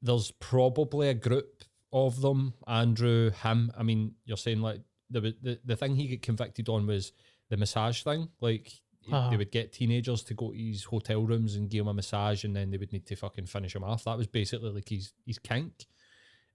[0.00, 3.70] there's probably a group of them, Andrew, him.
[3.76, 7.12] I mean, you're saying like the the, the thing he got convicted on was
[7.50, 8.28] the massage thing.
[8.40, 8.72] Like
[9.10, 9.30] Uh-huh.
[9.30, 12.44] they would get teenagers to go to his hotel rooms and give him a massage,
[12.44, 14.04] and then they would need to fucking finish him off.
[14.04, 15.86] That was basically like his his kink,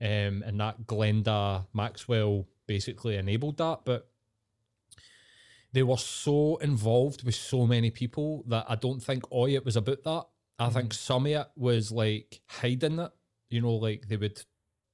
[0.02, 4.10] um, and that Glenda Maxwell basically enabled that, but.
[5.74, 9.76] They were so involved with so many people that I don't think all it was
[9.76, 10.26] about that.
[10.58, 13.12] I think some of it was like hiding it.
[13.50, 14.42] You know, like they would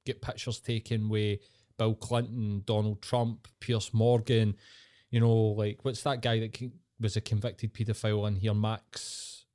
[0.04, 1.38] get pictures taken with
[1.78, 4.56] Bill Clinton, Donald Trump, Piers Morgan.
[5.10, 9.46] You know, like what's that guy that was a convicted paedophile in here, Max?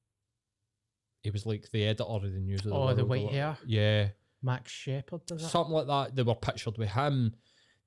[1.22, 2.98] He was like the editor of the News of the Oh, World.
[2.98, 3.58] the white hair?
[3.68, 4.08] Yeah,
[4.42, 6.16] Max Shepard something like that.
[6.16, 7.34] They were pictured with him.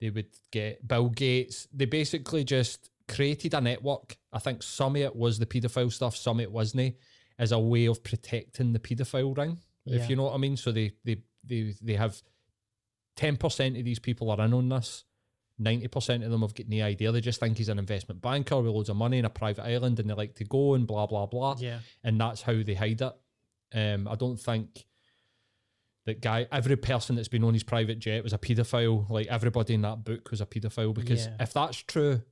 [0.01, 1.69] They would get Bill Gates.
[1.73, 4.17] They basically just created a network.
[4.33, 6.97] I think some of it was the paedophile stuff, some of it wasn't,
[7.39, 9.59] as a way of protecting the paedophile ring.
[9.85, 9.97] Yeah.
[10.03, 10.57] If you know what I mean.
[10.57, 12.21] So they they they they have
[13.17, 15.05] ten percent of these people are in on this.
[15.59, 17.13] Ninety percent of them have got the idea.
[17.13, 20.01] They just think he's an investment banker with loads of money in a private island,
[20.01, 21.79] and they like to go and blah blah blah Yeah.
[22.03, 23.13] and that's how they hide it.
[23.75, 24.85] Um, I don't think
[26.07, 29.09] that guy, every person that's been on his private jet was a paedophile.
[29.09, 31.37] Like everybody in that book was a paedophile because Yeah.
[31.41, 32.23] if that's true,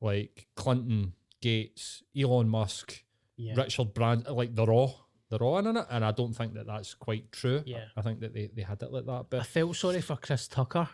[0.00, 3.02] like Clinton, Gates, Elon Musk,
[3.36, 3.54] Yeah.
[3.56, 6.92] Richard Brand, like they're all they're all in it, and I don't think that that's
[6.94, 7.62] quite true.
[7.64, 7.84] Yeah.
[7.96, 10.88] I think that they, they had it like that, I felt sorry for Chris Tucker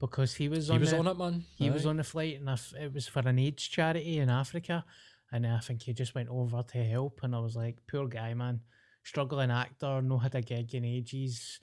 [0.00, 1.44] because he was on he was the, on it, man.
[1.56, 4.84] He was on the flight, and I it was for an AIDS charity in Africa,
[5.32, 8.34] and I think he just went over to help, and I was like, poor guy,
[8.34, 8.60] man,
[9.08, 11.60] struggling actor, no had a gig in ages.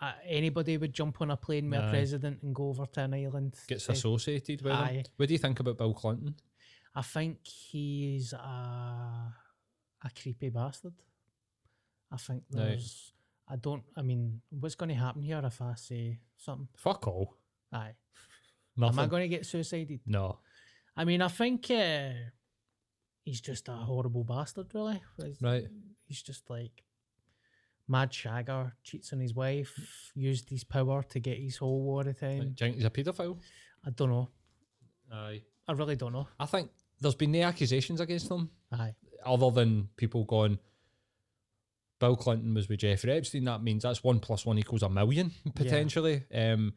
[0.00, 3.14] Uh, anybody would jump on a plane with a president and go over to an
[3.14, 3.54] island.
[3.66, 4.92] gets to- associated with Aye.
[4.92, 5.04] him.
[5.16, 6.34] What do you think about Bill Clinton?
[6.94, 9.34] I think he's a
[10.06, 10.94] a creepy bastard.
[12.10, 12.60] I think Right.
[12.68, 13.12] there's.
[13.48, 13.82] I don't.
[13.96, 16.68] I mean, what's going to happen here if I say something?
[16.76, 17.34] Fuck all.
[17.72, 17.94] Aye.
[18.76, 18.98] Nothing.
[18.98, 20.00] Am I going to get suicided?
[20.06, 20.38] no.
[20.96, 22.10] I mean, I think uh,
[23.24, 25.00] he's just a horrible bastard, really.
[25.16, 25.66] He's, Right.
[26.06, 26.82] He's just like
[27.88, 32.20] mad shagger, cheats on his wife, used his power to get his whole war of
[32.20, 32.38] time.
[32.38, 33.38] Do you think he's a paedophile?
[33.84, 34.28] I don't know.
[35.12, 35.42] Aye.
[35.66, 36.28] I really don't know.
[36.38, 36.70] I think
[37.00, 38.94] there's been no accusations against him Aye.
[39.24, 40.58] other than people going,
[42.00, 43.44] Bill Clinton was with Jeffrey Epstein.
[43.44, 46.24] That means that's one plus one equals a million potentially.
[46.32, 46.74] Um,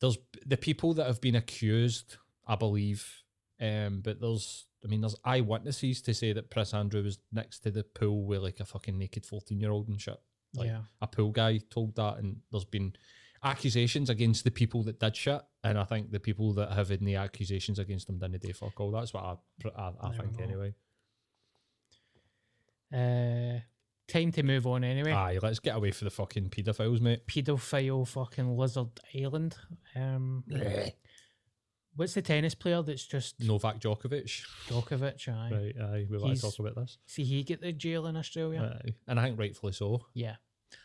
[0.00, 3.22] there's the people that have been accused, I believe,
[3.60, 7.70] um, but there's, I mean, there's eyewitnesses to say that Prince Andrew was next to
[7.70, 10.20] the pool with like a fucking naked fourteen year old and shit.
[10.54, 10.82] Like Yeah.
[11.00, 12.92] a pool guy told that, and there's been
[13.42, 17.14] accusations against the people that did shit, and I think the people that have the
[17.16, 18.90] accusations against them didn't do fuck all.
[18.90, 19.36] That's what I,
[19.76, 20.74] I, I think anyway.
[22.92, 23.60] Uh,
[24.08, 25.12] time to move on anyway.
[25.12, 27.26] Aye, let's get away from the fucking paedophiles, mate.
[27.28, 29.56] Pedophile fucking lizard island.
[29.94, 30.44] Um,
[31.96, 34.44] what's the tennis player that's just Novak Djokovic.
[34.68, 35.28] Djokovic?
[35.28, 35.50] Aye.
[35.52, 36.98] Right, aye, we want to He's- talk about this.
[37.06, 38.80] See, he get the jail in Australia.
[38.84, 38.94] Aye.
[39.08, 40.06] And I think rightfully so.
[40.14, 40.36] Yeah.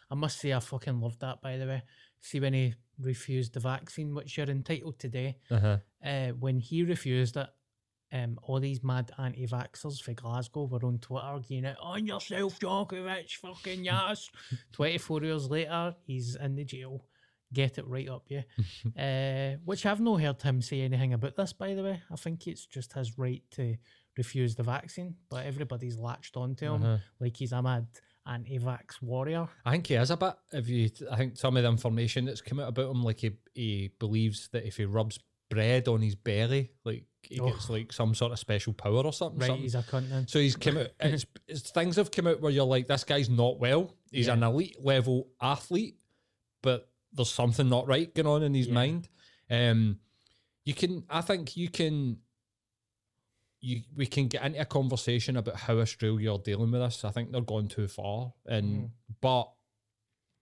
[0.09, 1.83] I must say, I fucking loved that, by the way.
[2.19, 5.77] See, when he refused the vaccine, which you're entitled today, Uh-huh.
[6.03, 7.49] uh, when he refused it,
[8.11, 12.59] um, all these mad anti vaxxers for Glasgow were on Twitter going out, on yourself,
[12.59, 14.29] Djokovic, fucking yes.
[14.73, 17.03] 24 years later, he's in the jail.
[17.53, 18.41] Get it right up, yeah.
[18.97, 22.01] uh, which I've not heard him say anything about this, by the way.
[22.11, 23.75] I think it's just his right to
[24.17, 26.97] refuse the vaccine, but everybody's latched onto him Uh-huh.
[27.19, 27.87] like he's a mad
[28.25, 29.47] anti vax warrior.
[29.65, 30.33] I think he is a bit.
[30.51, 33.31] If you, I think some of the information that's come out about him, like he,
[33.53, 35.19] he believes that if he rubs
[35.49, 37.49] bread on his belly, like he Oh.
[37.49, 39.39] gets like some sort of special power or something.
[39.39, 39.61] Right, something.
[39.63, 40.27] he's a cunt then.
[40.27, 40.87] So he's come out.
[40.99, 43.93] It's, it's things have come out where you're like, this guy's not well.
[44.11, 44.33] He's Yeah.
[44.33, 45.97] an elite level athlete,
[46.63, 48.73] but there's something not right going on in his Yeah.
[48.73, 49.09] mind.
[49.49, 49.99] Um,
[50.65, 52.17] you can, I think you can,
[53.61, 57.03] you we can get into a conversation about how Australia are dealing with this.
[57.05, 58.91] I think they're going too far, and
[59.21, 59.51] but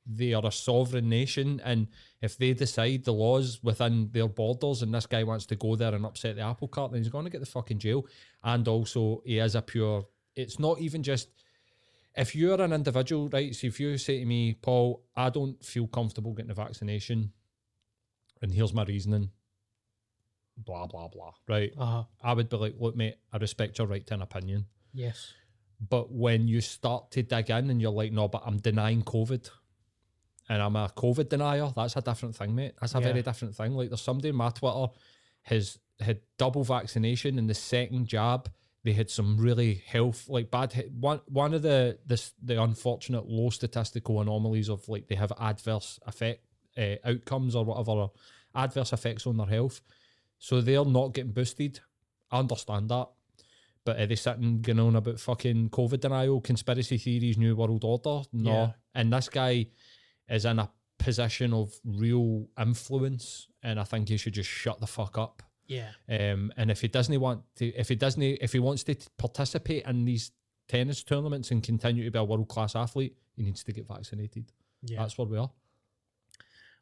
[0.06, 1.88] they are a sovereign nation, and
[2.22, 5.96] if they decide the laws within their borders, and this guy wants to go there
[5.96, 8.06] and upset the apple cart, then he's going to get the fucking jail.
[8.44, 10.06] And also, he is a pure.
[10.36, 11.30] It's not even just
[12.16, 13.54] if you're an individual, right?
[13.56, 17.32] So if you say to me, Paul, I don't feel comfortable getting the vaccination,
[18.42, 19.30] and here's my reasoning,
[20.58, 21.74] blah blah blah, right?
[21.78, 24.66] Uh, I would be like, look, mate, I respect your right to an opinion.
[24.94, 25.34] yes.
[25.90, 29.50] But when you start to dig in and you're like, no, but I'm denying COVID
[30.48, 32.76] and I'm a COVID denier, that's a different thing, mate.
[32.80, 33.08] That's a Yeah.
[33.08, 33.74] very different thing.
[33.74, 34.86] Like there's somebody in my Twitter
[35.42, 38.50] has had double vaccination and the second jab,
[38.84, 43.50] they had some really health like bad one one of the this the unfortunate low
[43.50, 46.44] statistical anomalies of like they have adverse effect
[46.78, 48.12] uh, outcomes or whatever or
[48.56, 49.82] adverse effects on their health.
[50.40, 51.80] So they're not getting boosted.
[52.32, 53.08] I understand that.
[53.86, 58.28] But are they sitting going on about fucking COVID denial, conspiracy theories, new world order?
[58.32, 58.52] No.
[58.52, 58.72] Yeah.
[58.96, 59.68] And this guy
[60.30, 64.88] is in a position of real influence, and I think he should just shut the
[64.88, 65.44] fuck up.
[65.68, 65.90] Yeah.
[66.10, 69.86] Um, and if he doesn't want to, if he doesn't, if he wants to participate
[69.86, 70.32] in these
[70.68, 74.52] tennis tournaments and continue to be a world class athlete, he needs to get vaccinated.
[74.82, 75.00] Yeah.
[75.00, 75.50] That's where we are.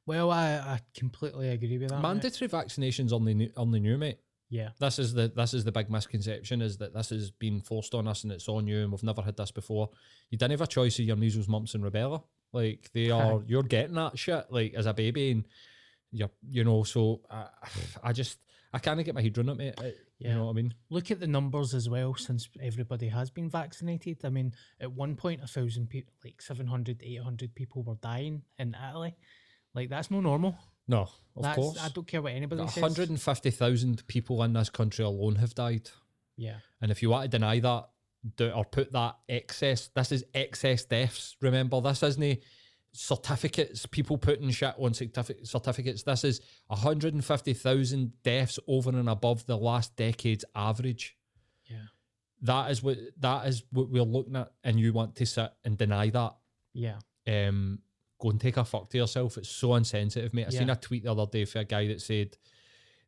[0.06, 2.02] well, I, I completely agree with that.
[2.02, 2.08] mate.
[2.08, 4.18] Mandatory vaccinations on the new, on the new mate.
[4.50, 4.70] Yeah.
[4.80, 8.06] This is the this is the big misconception is that this has been forced on
[8.08, 9.90] us and it's on you and we've never had this before.
[10.30, 12.24] You didn't have a choice of your measles, mumps, and rubella.
[12.52, 15.46] Like they are, you're getting that shit like as a baby and
[16.12, 16.84] you're you know.
[16.84, 17.46] So I,
[18.04, 18.40] I just
[18.74, 19.74] I can't get my head around it, uh, mate.
[19.78, 20.30] I- Yeah.
[20.30, 20.74] You know what I mean?
[20.89, 24.24] Look at the numbers as well since everybody has been vaccinated.
[24.24, 28.76] I mean, at one point, a thousand people, like 700, 800 people were dying in
[28.76, 29.15] Italy.
[29.74, 30.57] Like, that's no normal.
[30.88, 31.80] No, of that's, course.
[31.80, 32.82] I don't care what anybody says.
[32.84, 35.89] 150,000 people in this country alone have died.
[36.38, 36.57] Yeah.
[36.82, 37.89] And if you want to deny that
[38.36, 41.36] do, or put that excess, this is excess deaths.
[41.41, 42.22] Remember, this isn't
[42.94, 46.04] certificates, people putting shit on certifi- certificates.
[46.04, 51.18] This is 150,000 deaths over and above the last decade's average.
[51.66, 51.78] Yeah.
[52.42, 55.78] That is what that is what we're looking at, and you want to sit and
[55.78, 56.36] deny that.
[56.74, 56.98] Yeah.
[57.28, 57.80] Um,
[58.20, 59.38] go and take a fuck to yourself.
[59.38, 60.48] It's so insensitive, mate.
[60.48, 62.36] I seen a tweet the other day for a guy that said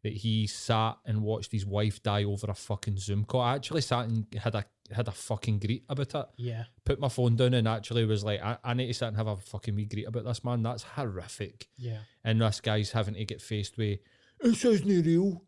[0.04, 3.42] that he sat and watched his wife die over a fucking Zoom call.
[3.42, 6.26] I actually sat and had a had a fucking greet about it.
[6.38, 6.64] Yeah.
[6.86, 9.28] Put my phone down and actually was like, I, I need to sit and have
[9.28, 10.64] a fucking wee greet about this man.
[10.64, 11.68] That's horrific.
[11.78, 12.00] Yeah.
[12.24, 14.00] And this guy's having to get faced with
[14.42, 15.42] this isn't real.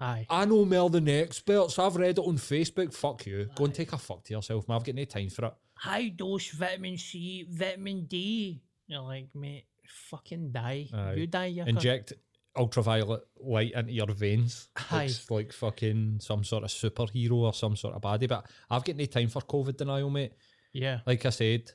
[0.00, 0.26] Aye.
[0.28, 1.78] I know more than the experts.
[1.78, 2.92] I've read it on Facebook.
[2.92, 3.48] Fuck you.
[3.54, 4.76] Go and take a fuck to yourself, man.
[4.76, 5.54] I've got no time for it.
[5.76, 8.60] High dose vitamin C, vitamin D.
[8.88, 10.88] You're like, mate, fucking die.
[10.92, 11.14] Aye.
[11.14, 12.12] You die, you inject
[12.56, 14.68] ultraviolet light into your veins.
[14.90, 15.04] Aye.
[15.04, 18.28] It's like fucking some sort of superhero or some sort of baddie.
[18.28, 20.32] But I've got no time for COVID denial, mate.
[20.72, 21.00] Yeah.
[21.06, 21.70] Like I said,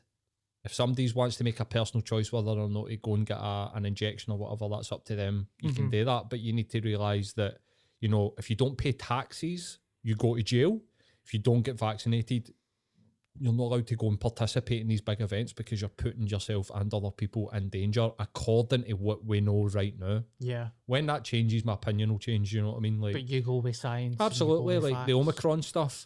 [0.63, 3.37] if somebody wants to make a personal choice whether or not to go and get
[3.37, 5.47] a, an injection or whatever, that's up to them.
[5.61, 5.91] You can mm-hmm.
[5.91, 7.59] do that, but you need to realise that,
[8.01, 10.81] you know, if you don't pay taxes, you go to jail.
[11.23, 12.53] If you don't get vaccinated,
[13.39, 16.69] you're not allowed to go and participate in these big events because you're putting yourself
[16.75, 20.23] and other people in danger according to what we know right now.
[20.39, 20.69] Yeah.
[20.85, 22.53] When that changes, my opinion will change.
[22.53, 22.99] You know what I mean?
[22.99, 24.03] Like, But you go with science.
[24.05, 25.13] and you go absolutely, with like the.
[25.13, 26.05] Omicron stuff,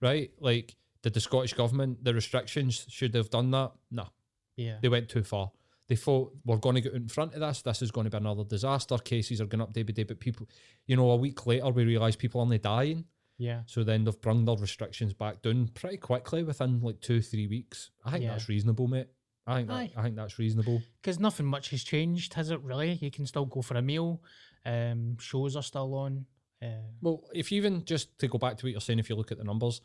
[0.00, 0.30] right?
[0.40, 3.72] Like, did the Scottish government, the restrictions, should they have done that?
[3.90, 4.08] No,
[4.56, 4.78] Yeah.
[4.82, 5.52] they went too far.
[5.86, 7.62] They thought we're going to get in front of this.
[7.62, 8.98] This is going to be another disaster.
[8.98, 10.46] Cases are going up day by day, but people,
[10.86, 13.04] you know, a week later we realise people are only dying.
[13.38, 13.62] Yeah.
[13.66, 17.90] So then they've brung their restrictions back down pretty quickly within like two, three weeks.
[18.04, 18.30] I think Yeah.
[18.32, 19.06] that's reasonable, mate.
[19.46, 20.82] I think that, I think that's reasonable.
[21.00, 22.92] Because nothing much has changed, has it really?
[22.94, 24.22] You can still go for a meal.
[24.66, 26.26] Um, shows are still on.
[26.60, 26.66] Uh,
[27.00, 29.30] Well, if you even just to go back to what you're saying, if you look
[29.32, 29.80] at the numbers,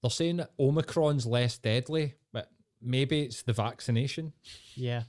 [0.00, 2.50] they're saying that Omicron's less deadly, but
[2.80, 4.32] maybe it's the vaccination.
[4.74, 5.02] yeah.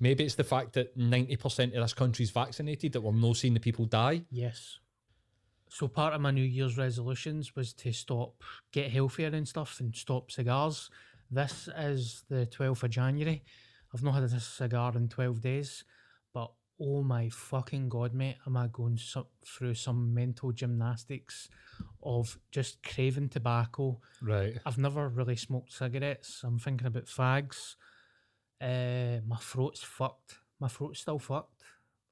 [0.00, 3.60] Maybe it's the fact that 90% of this country's vaccinated that we're not seeing the
[3.60, 4.22] people die.
[4.28, 4.80] Yes.
[5.74, 9.92] So part of my New Year's resolutions was to stop, get healthier and stuff, and
[9.92, 10.88] stop cigars.
[11.32, 13.42] This is the 12th of January.
[13.92, 15.82] I've not had a cigar in 12 days,
[16.32, 21.48] but oh my fucking god, mate, am I going so, through some mental gymnastics
[22.04, 23.98] of just craving tobacco.
[24.22, 24.56] Right.
[24.64, 26.42] I've never really smoked cigarettes.
[26.44, 27.74] I'm thinking about fags.
[28.60, 30.36] Uh, my throat's fucked.
[30.60, 31.53] My throat's still fucked.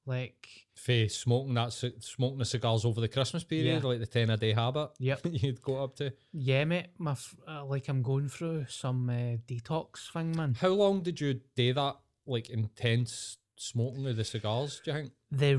[0.05, 3.87] Like, For smoking that smoking the cigars over the Christmas period, Yeah.
[3.89, 5.21] like the 10 a day habit yep.
[5.23, 6.11] you'd go up to.
[6.33, 6.87] Yeah, mate.
[6.97, 10.55] My f- uh, like I'm going through some uh, detox thing, man.
[10.59, 11.95] How long did you do that,
[12.25, 15.11] like intense smoking of the cigars, do you think?
[15.31, 15.55] They,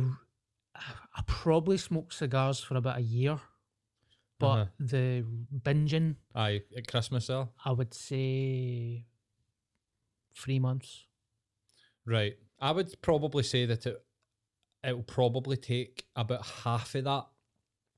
[0.76, 3.40] I probably smoked cigars for about a year.
[4.38, 4.64] but Uh-huh.
[4.78, 5.24] the
[5.62, 7.48] binging, Aye, at Christmas there.
[7.64, 9.06] I would say
[10.36, 11.06] three months.
[12.04, 12.34] Right.
[12.60, 14.04] I would probably say that it
[14.84, 17.26] it'll probably take about half of that.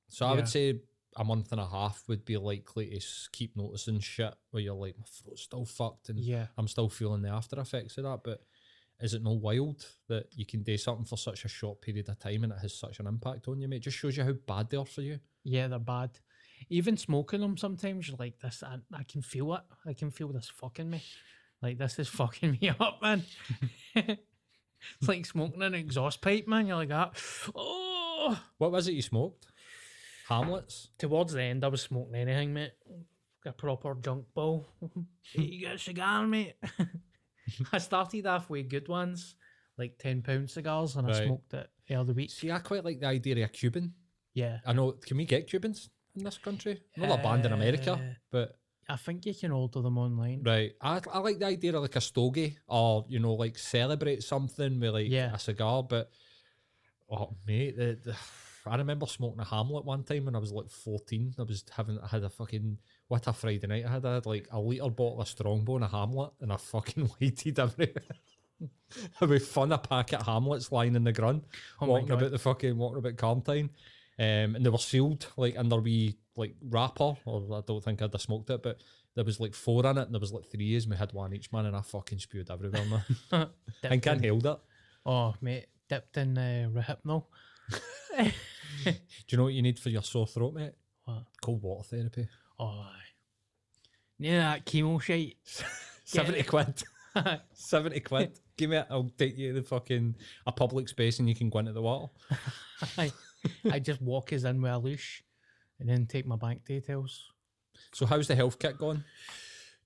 [0.09, 0.81] So I would say
[1.17, 4.97] a month and a half would be likely to keep noticing shit where you're like,
[4.99, 6.47] my throat's still fucked and Yeah.
[6.57, 8.21] I'm still feeling the after effects of that.
[8.23, 8.43] But
[9.01, 12.19] is it no wild that you can do something for such a short period of
[12.19, 13.77] time and it has such an impact on you, mate?
[13.79, 15.19] It just shows you how bad they are for you.
[15.43, 16.11] Yeah, they're bad.
[16.71, 18.63] Even smoking them sometimes, you're like this.
[18.63, 19.63] I, I can feel it.
[19.87, 21.03] I can feel this fucking me.
[21.63, 23.25] Like this is fucking me up, man.
[25.01, 26.67] it's like smoking an exhaust pipe, man.
[26.67, 27.13] You're like that.
[27.55, 28.41] Oh.
[28.59, 29.47] What was it you smoked?
[30.29, 30.89] Hamlets?
[30.99, 32.73] Towards the end, I was smoking anything, mate.
[33.45, 34.67] A proper junk ball.
[35.33, 36.55] Hey, you got a cigar, mate?
[37.73, 39.35] I started off with good ones,
[39.79, 42.31] like ten pound cigars, and I smoked it the other week.
[42.31, 43.93] See, I quite like the idea of a Cuban.
[44.35, 46.81] Yeah, I know, can we get Cubans in this country?
[46.97, 48.59] Not a band in America, Uh, but
[48.89, 50.43] I think you can order them online.
[50.45, 50.73] Right.
[50.81, 54.79] I, I like the idea of like a stogie or, you know, like celebrate something
[54.79, 55.35] with like Yeah.
[55.35, 55.83] a cigar.
[55.83, 56.11] But,
[57.11, 58.17] oh, mate, the, the,
[58.69, 61.35] I remember smoking a Hamlet one time when I was like 14.
[61.39, 62.79] I was having, I had a fucking,
[63.09, 64.05] what a Friday night I had.
[64.07, 67.59] I had like a litre bottle of Strongbow and a Hamlet and I fucking waited
[67.59, 68.03] everywhere.
[69.21, 71.43] with fun a packet of Hamlets lying in the ground,
[71.81, 73.69] Oh walking about the fucking, walking about Carntyne.
[74.19, 78.03] Um, and they were sealed like in their wee like wrapper, or I don't think
[78.03, 78.83] I'd have smoked it, but
[79.15, 81.13] there was like four in it, and there was like three years, and we had
[81.13, 82.85] one each, man, and I fucking spewed everywhere,
[83.33, 83.49] man.
[83.91, 84.59] I can't hold it.
[85.05, 87.25] Oh, mate, dipped in uh, Rohypnol.
[88.87, 88.93] Do
[89.29, 90.75] you know what you need for your sore throat, mate?
[91.05, 91.25] What?
[91.41, 92.29] Cold water therapy.
[92.59, 93.07] Oh, aye.
[94.19, 95.37] Yeah, that chemo shite.
[96.05, 96.83] 70 quid.
[97.53, 98.39] 70 quid.
[98.57, 98.87] Give me it.
[98.91, 100.17] I'll take you to the fucking
[100.47, 102.13] a public space and you can go into the water.
[102.99, 103.13] I,
[103.71, 105.25] I just walk us in with a leash
[105.79, 107.31] and then take my bank details.
[107.93, 109.05] So, how's the health kit going?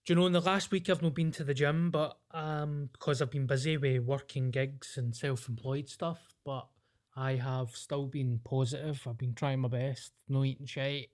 [0.06, 2.88] Do you know, in the last week I've not been to the gym, but um,
[2.92, 6.66] because I've been busy with working gigs and self-employed stuff, but
[7.14, 9.02] I have still been positive.
[9.06, 11.10] I've been trying my best, no eating shit.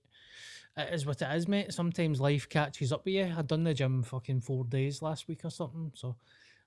[0.76, 1.72] It is what it is, mate.
[1.72, 3.34] Sometimes life catches up with you.
[3.36, 6.16] I'd done the gym fucking four days last week or something, so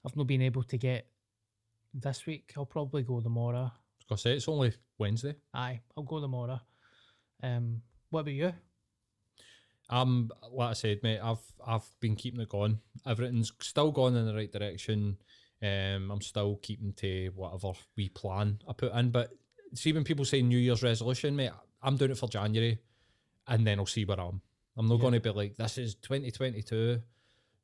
[0.05, 1.07] I've not been able to get
[1.93, 2.53] this week.
[2.57, 3.71] I'll probably go tomorrow.
[4.09, 5.35] I was say, it's only Wednesday.
[5.53, 6.59] Aye, I'll go tomorrow.
[7.43, 8.53] Um, what about you?
[9.89, 12.79] Um, like I said, mate, I've I've been keeping it going.
[13.07, 15.17] Everything's still going in the right direction.
[15.61, 19.09] Um, I'm still keeping to whatever we plan I put in.
[19.09, 19.31] But
[19.73, 21.51] see, when people say New Year's resolution, mate,
[21.81, 22.79] I'm doing it for January,
[23.47, 24.41] and then I'll see where I'm.
[24.77, 27.01] I'm not going to be like this is 2022.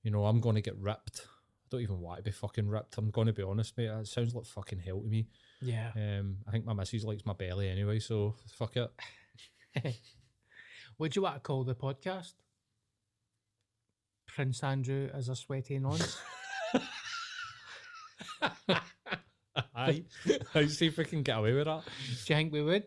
[0.03, 1.21] You know, I'm going to get ripped.
[1.25, 2.97] I don't even want to be fucking ripped.
[2.97, 3.85] I'm going to be honest, mate.
[3.85, 5.27] It sounds like fucking hell to me.
[5.61, 5.91] Yeah.
[5.95, 8.91] Um, I think my missus likes my belly anyway, so fuck it.
[10.99, 12.33] Do you want to call the podcast?
[14.27, 16.21] Prince Andrew as a sweaty nonce.
[19.75, 20.03] Aye,
[20.53, 21.83] I see if we can get away with that.
[21.85, 22.83] do you think we would?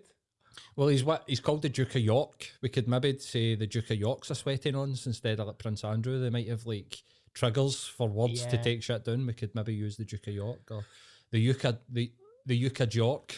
[0.77, 2.51] Well, he's what he's called the Duke of York.
[2.63, 5.85] We could maybe say the Duke of York's a sweaty nonce instead of like Prince
[5.85, 6.21] Andrew.
[6.21, 7.03] They might have like
[7.35, 9.27] triggers for words to take shit down.
[9.27, 10.85] We could maybe use the Duke of York or
[11.31, 12.13] the Yuka the
[12.47, 13.37] the Yuka York.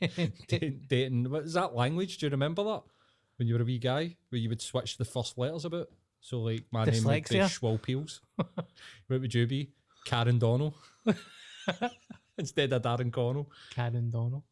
[0.48, 2.18] dating, dating what is that language?
[2.18, 2.82] Do you remember that
[3.40, 5.88] when you were a wee guy where you would switch the first letters about?
[6.20, 7.44] So like my name would be Dyslexia?
[7.46, 8.20] Schwal Peels.
[8.36, 8.52] what
[9.08, 9.70] would you be?
[10.04, 10.74] Karen Donnell
[12.38, 13.50] instead of Darren Connell.
[13.70, 14.44] Karen Donnell.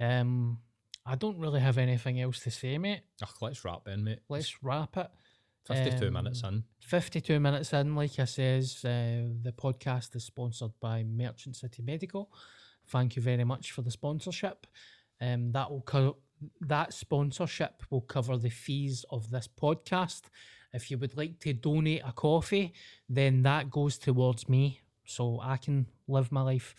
[0.00, 0.58] Um,
[1.06, 3.02] I don't really have anything else to say, mate.
[3.22, 4.20] Ugh, let's wrap in, mate.
[4.28, 5.08] Let's wrap it.
[5.66, 6.64] 52 Um, minutes in.
[6.80, 12.30] 52 minutes in, like I says, uh, the podcast is sponsored by Merchant City Medical.
[12.88, 14.66] Thank you very much for the sponsorship.
[15.20, 16.16] Um, that will co-
[16.60, 20.22] that sponsorship will cover the fees of this podcast.
[20.72, 22.72] If you would like to donate a coffee,
[23.08, 26.74] then that goes towards me, so I can live my life.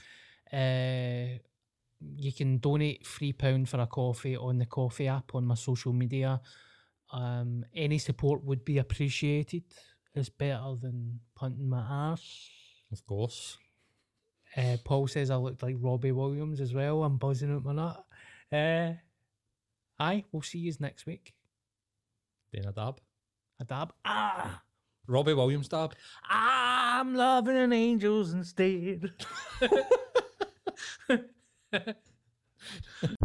[0.51, 1.39] Uh,
[2.17, 5.93] you can donate three pound for a coffee on the coffee app on my social
[5.93, 6.41] media.
[7.11, 9.63] Um, any support would be appreciated.
[10.13, 12.49] It's better than punting my arse.
[12.91, 13.57] Of course.
[14.55, 17.03] Uh, Paul says I looked like Robbie Williams as well.
[17.03, 18.05] I'm buzzing out my nut.
[18.51, 18.93] Uh,
[19.99, 21.33] aye, we'll see you next week.
[22.53, 22.99] Then a Dab.
[23.59, 23.93] A dab.
[24.03, 24.61] Ah,
[25.07, 25.95] Robbie Williams Dab.
[26.29, 29.13] I'm loving an angels instead.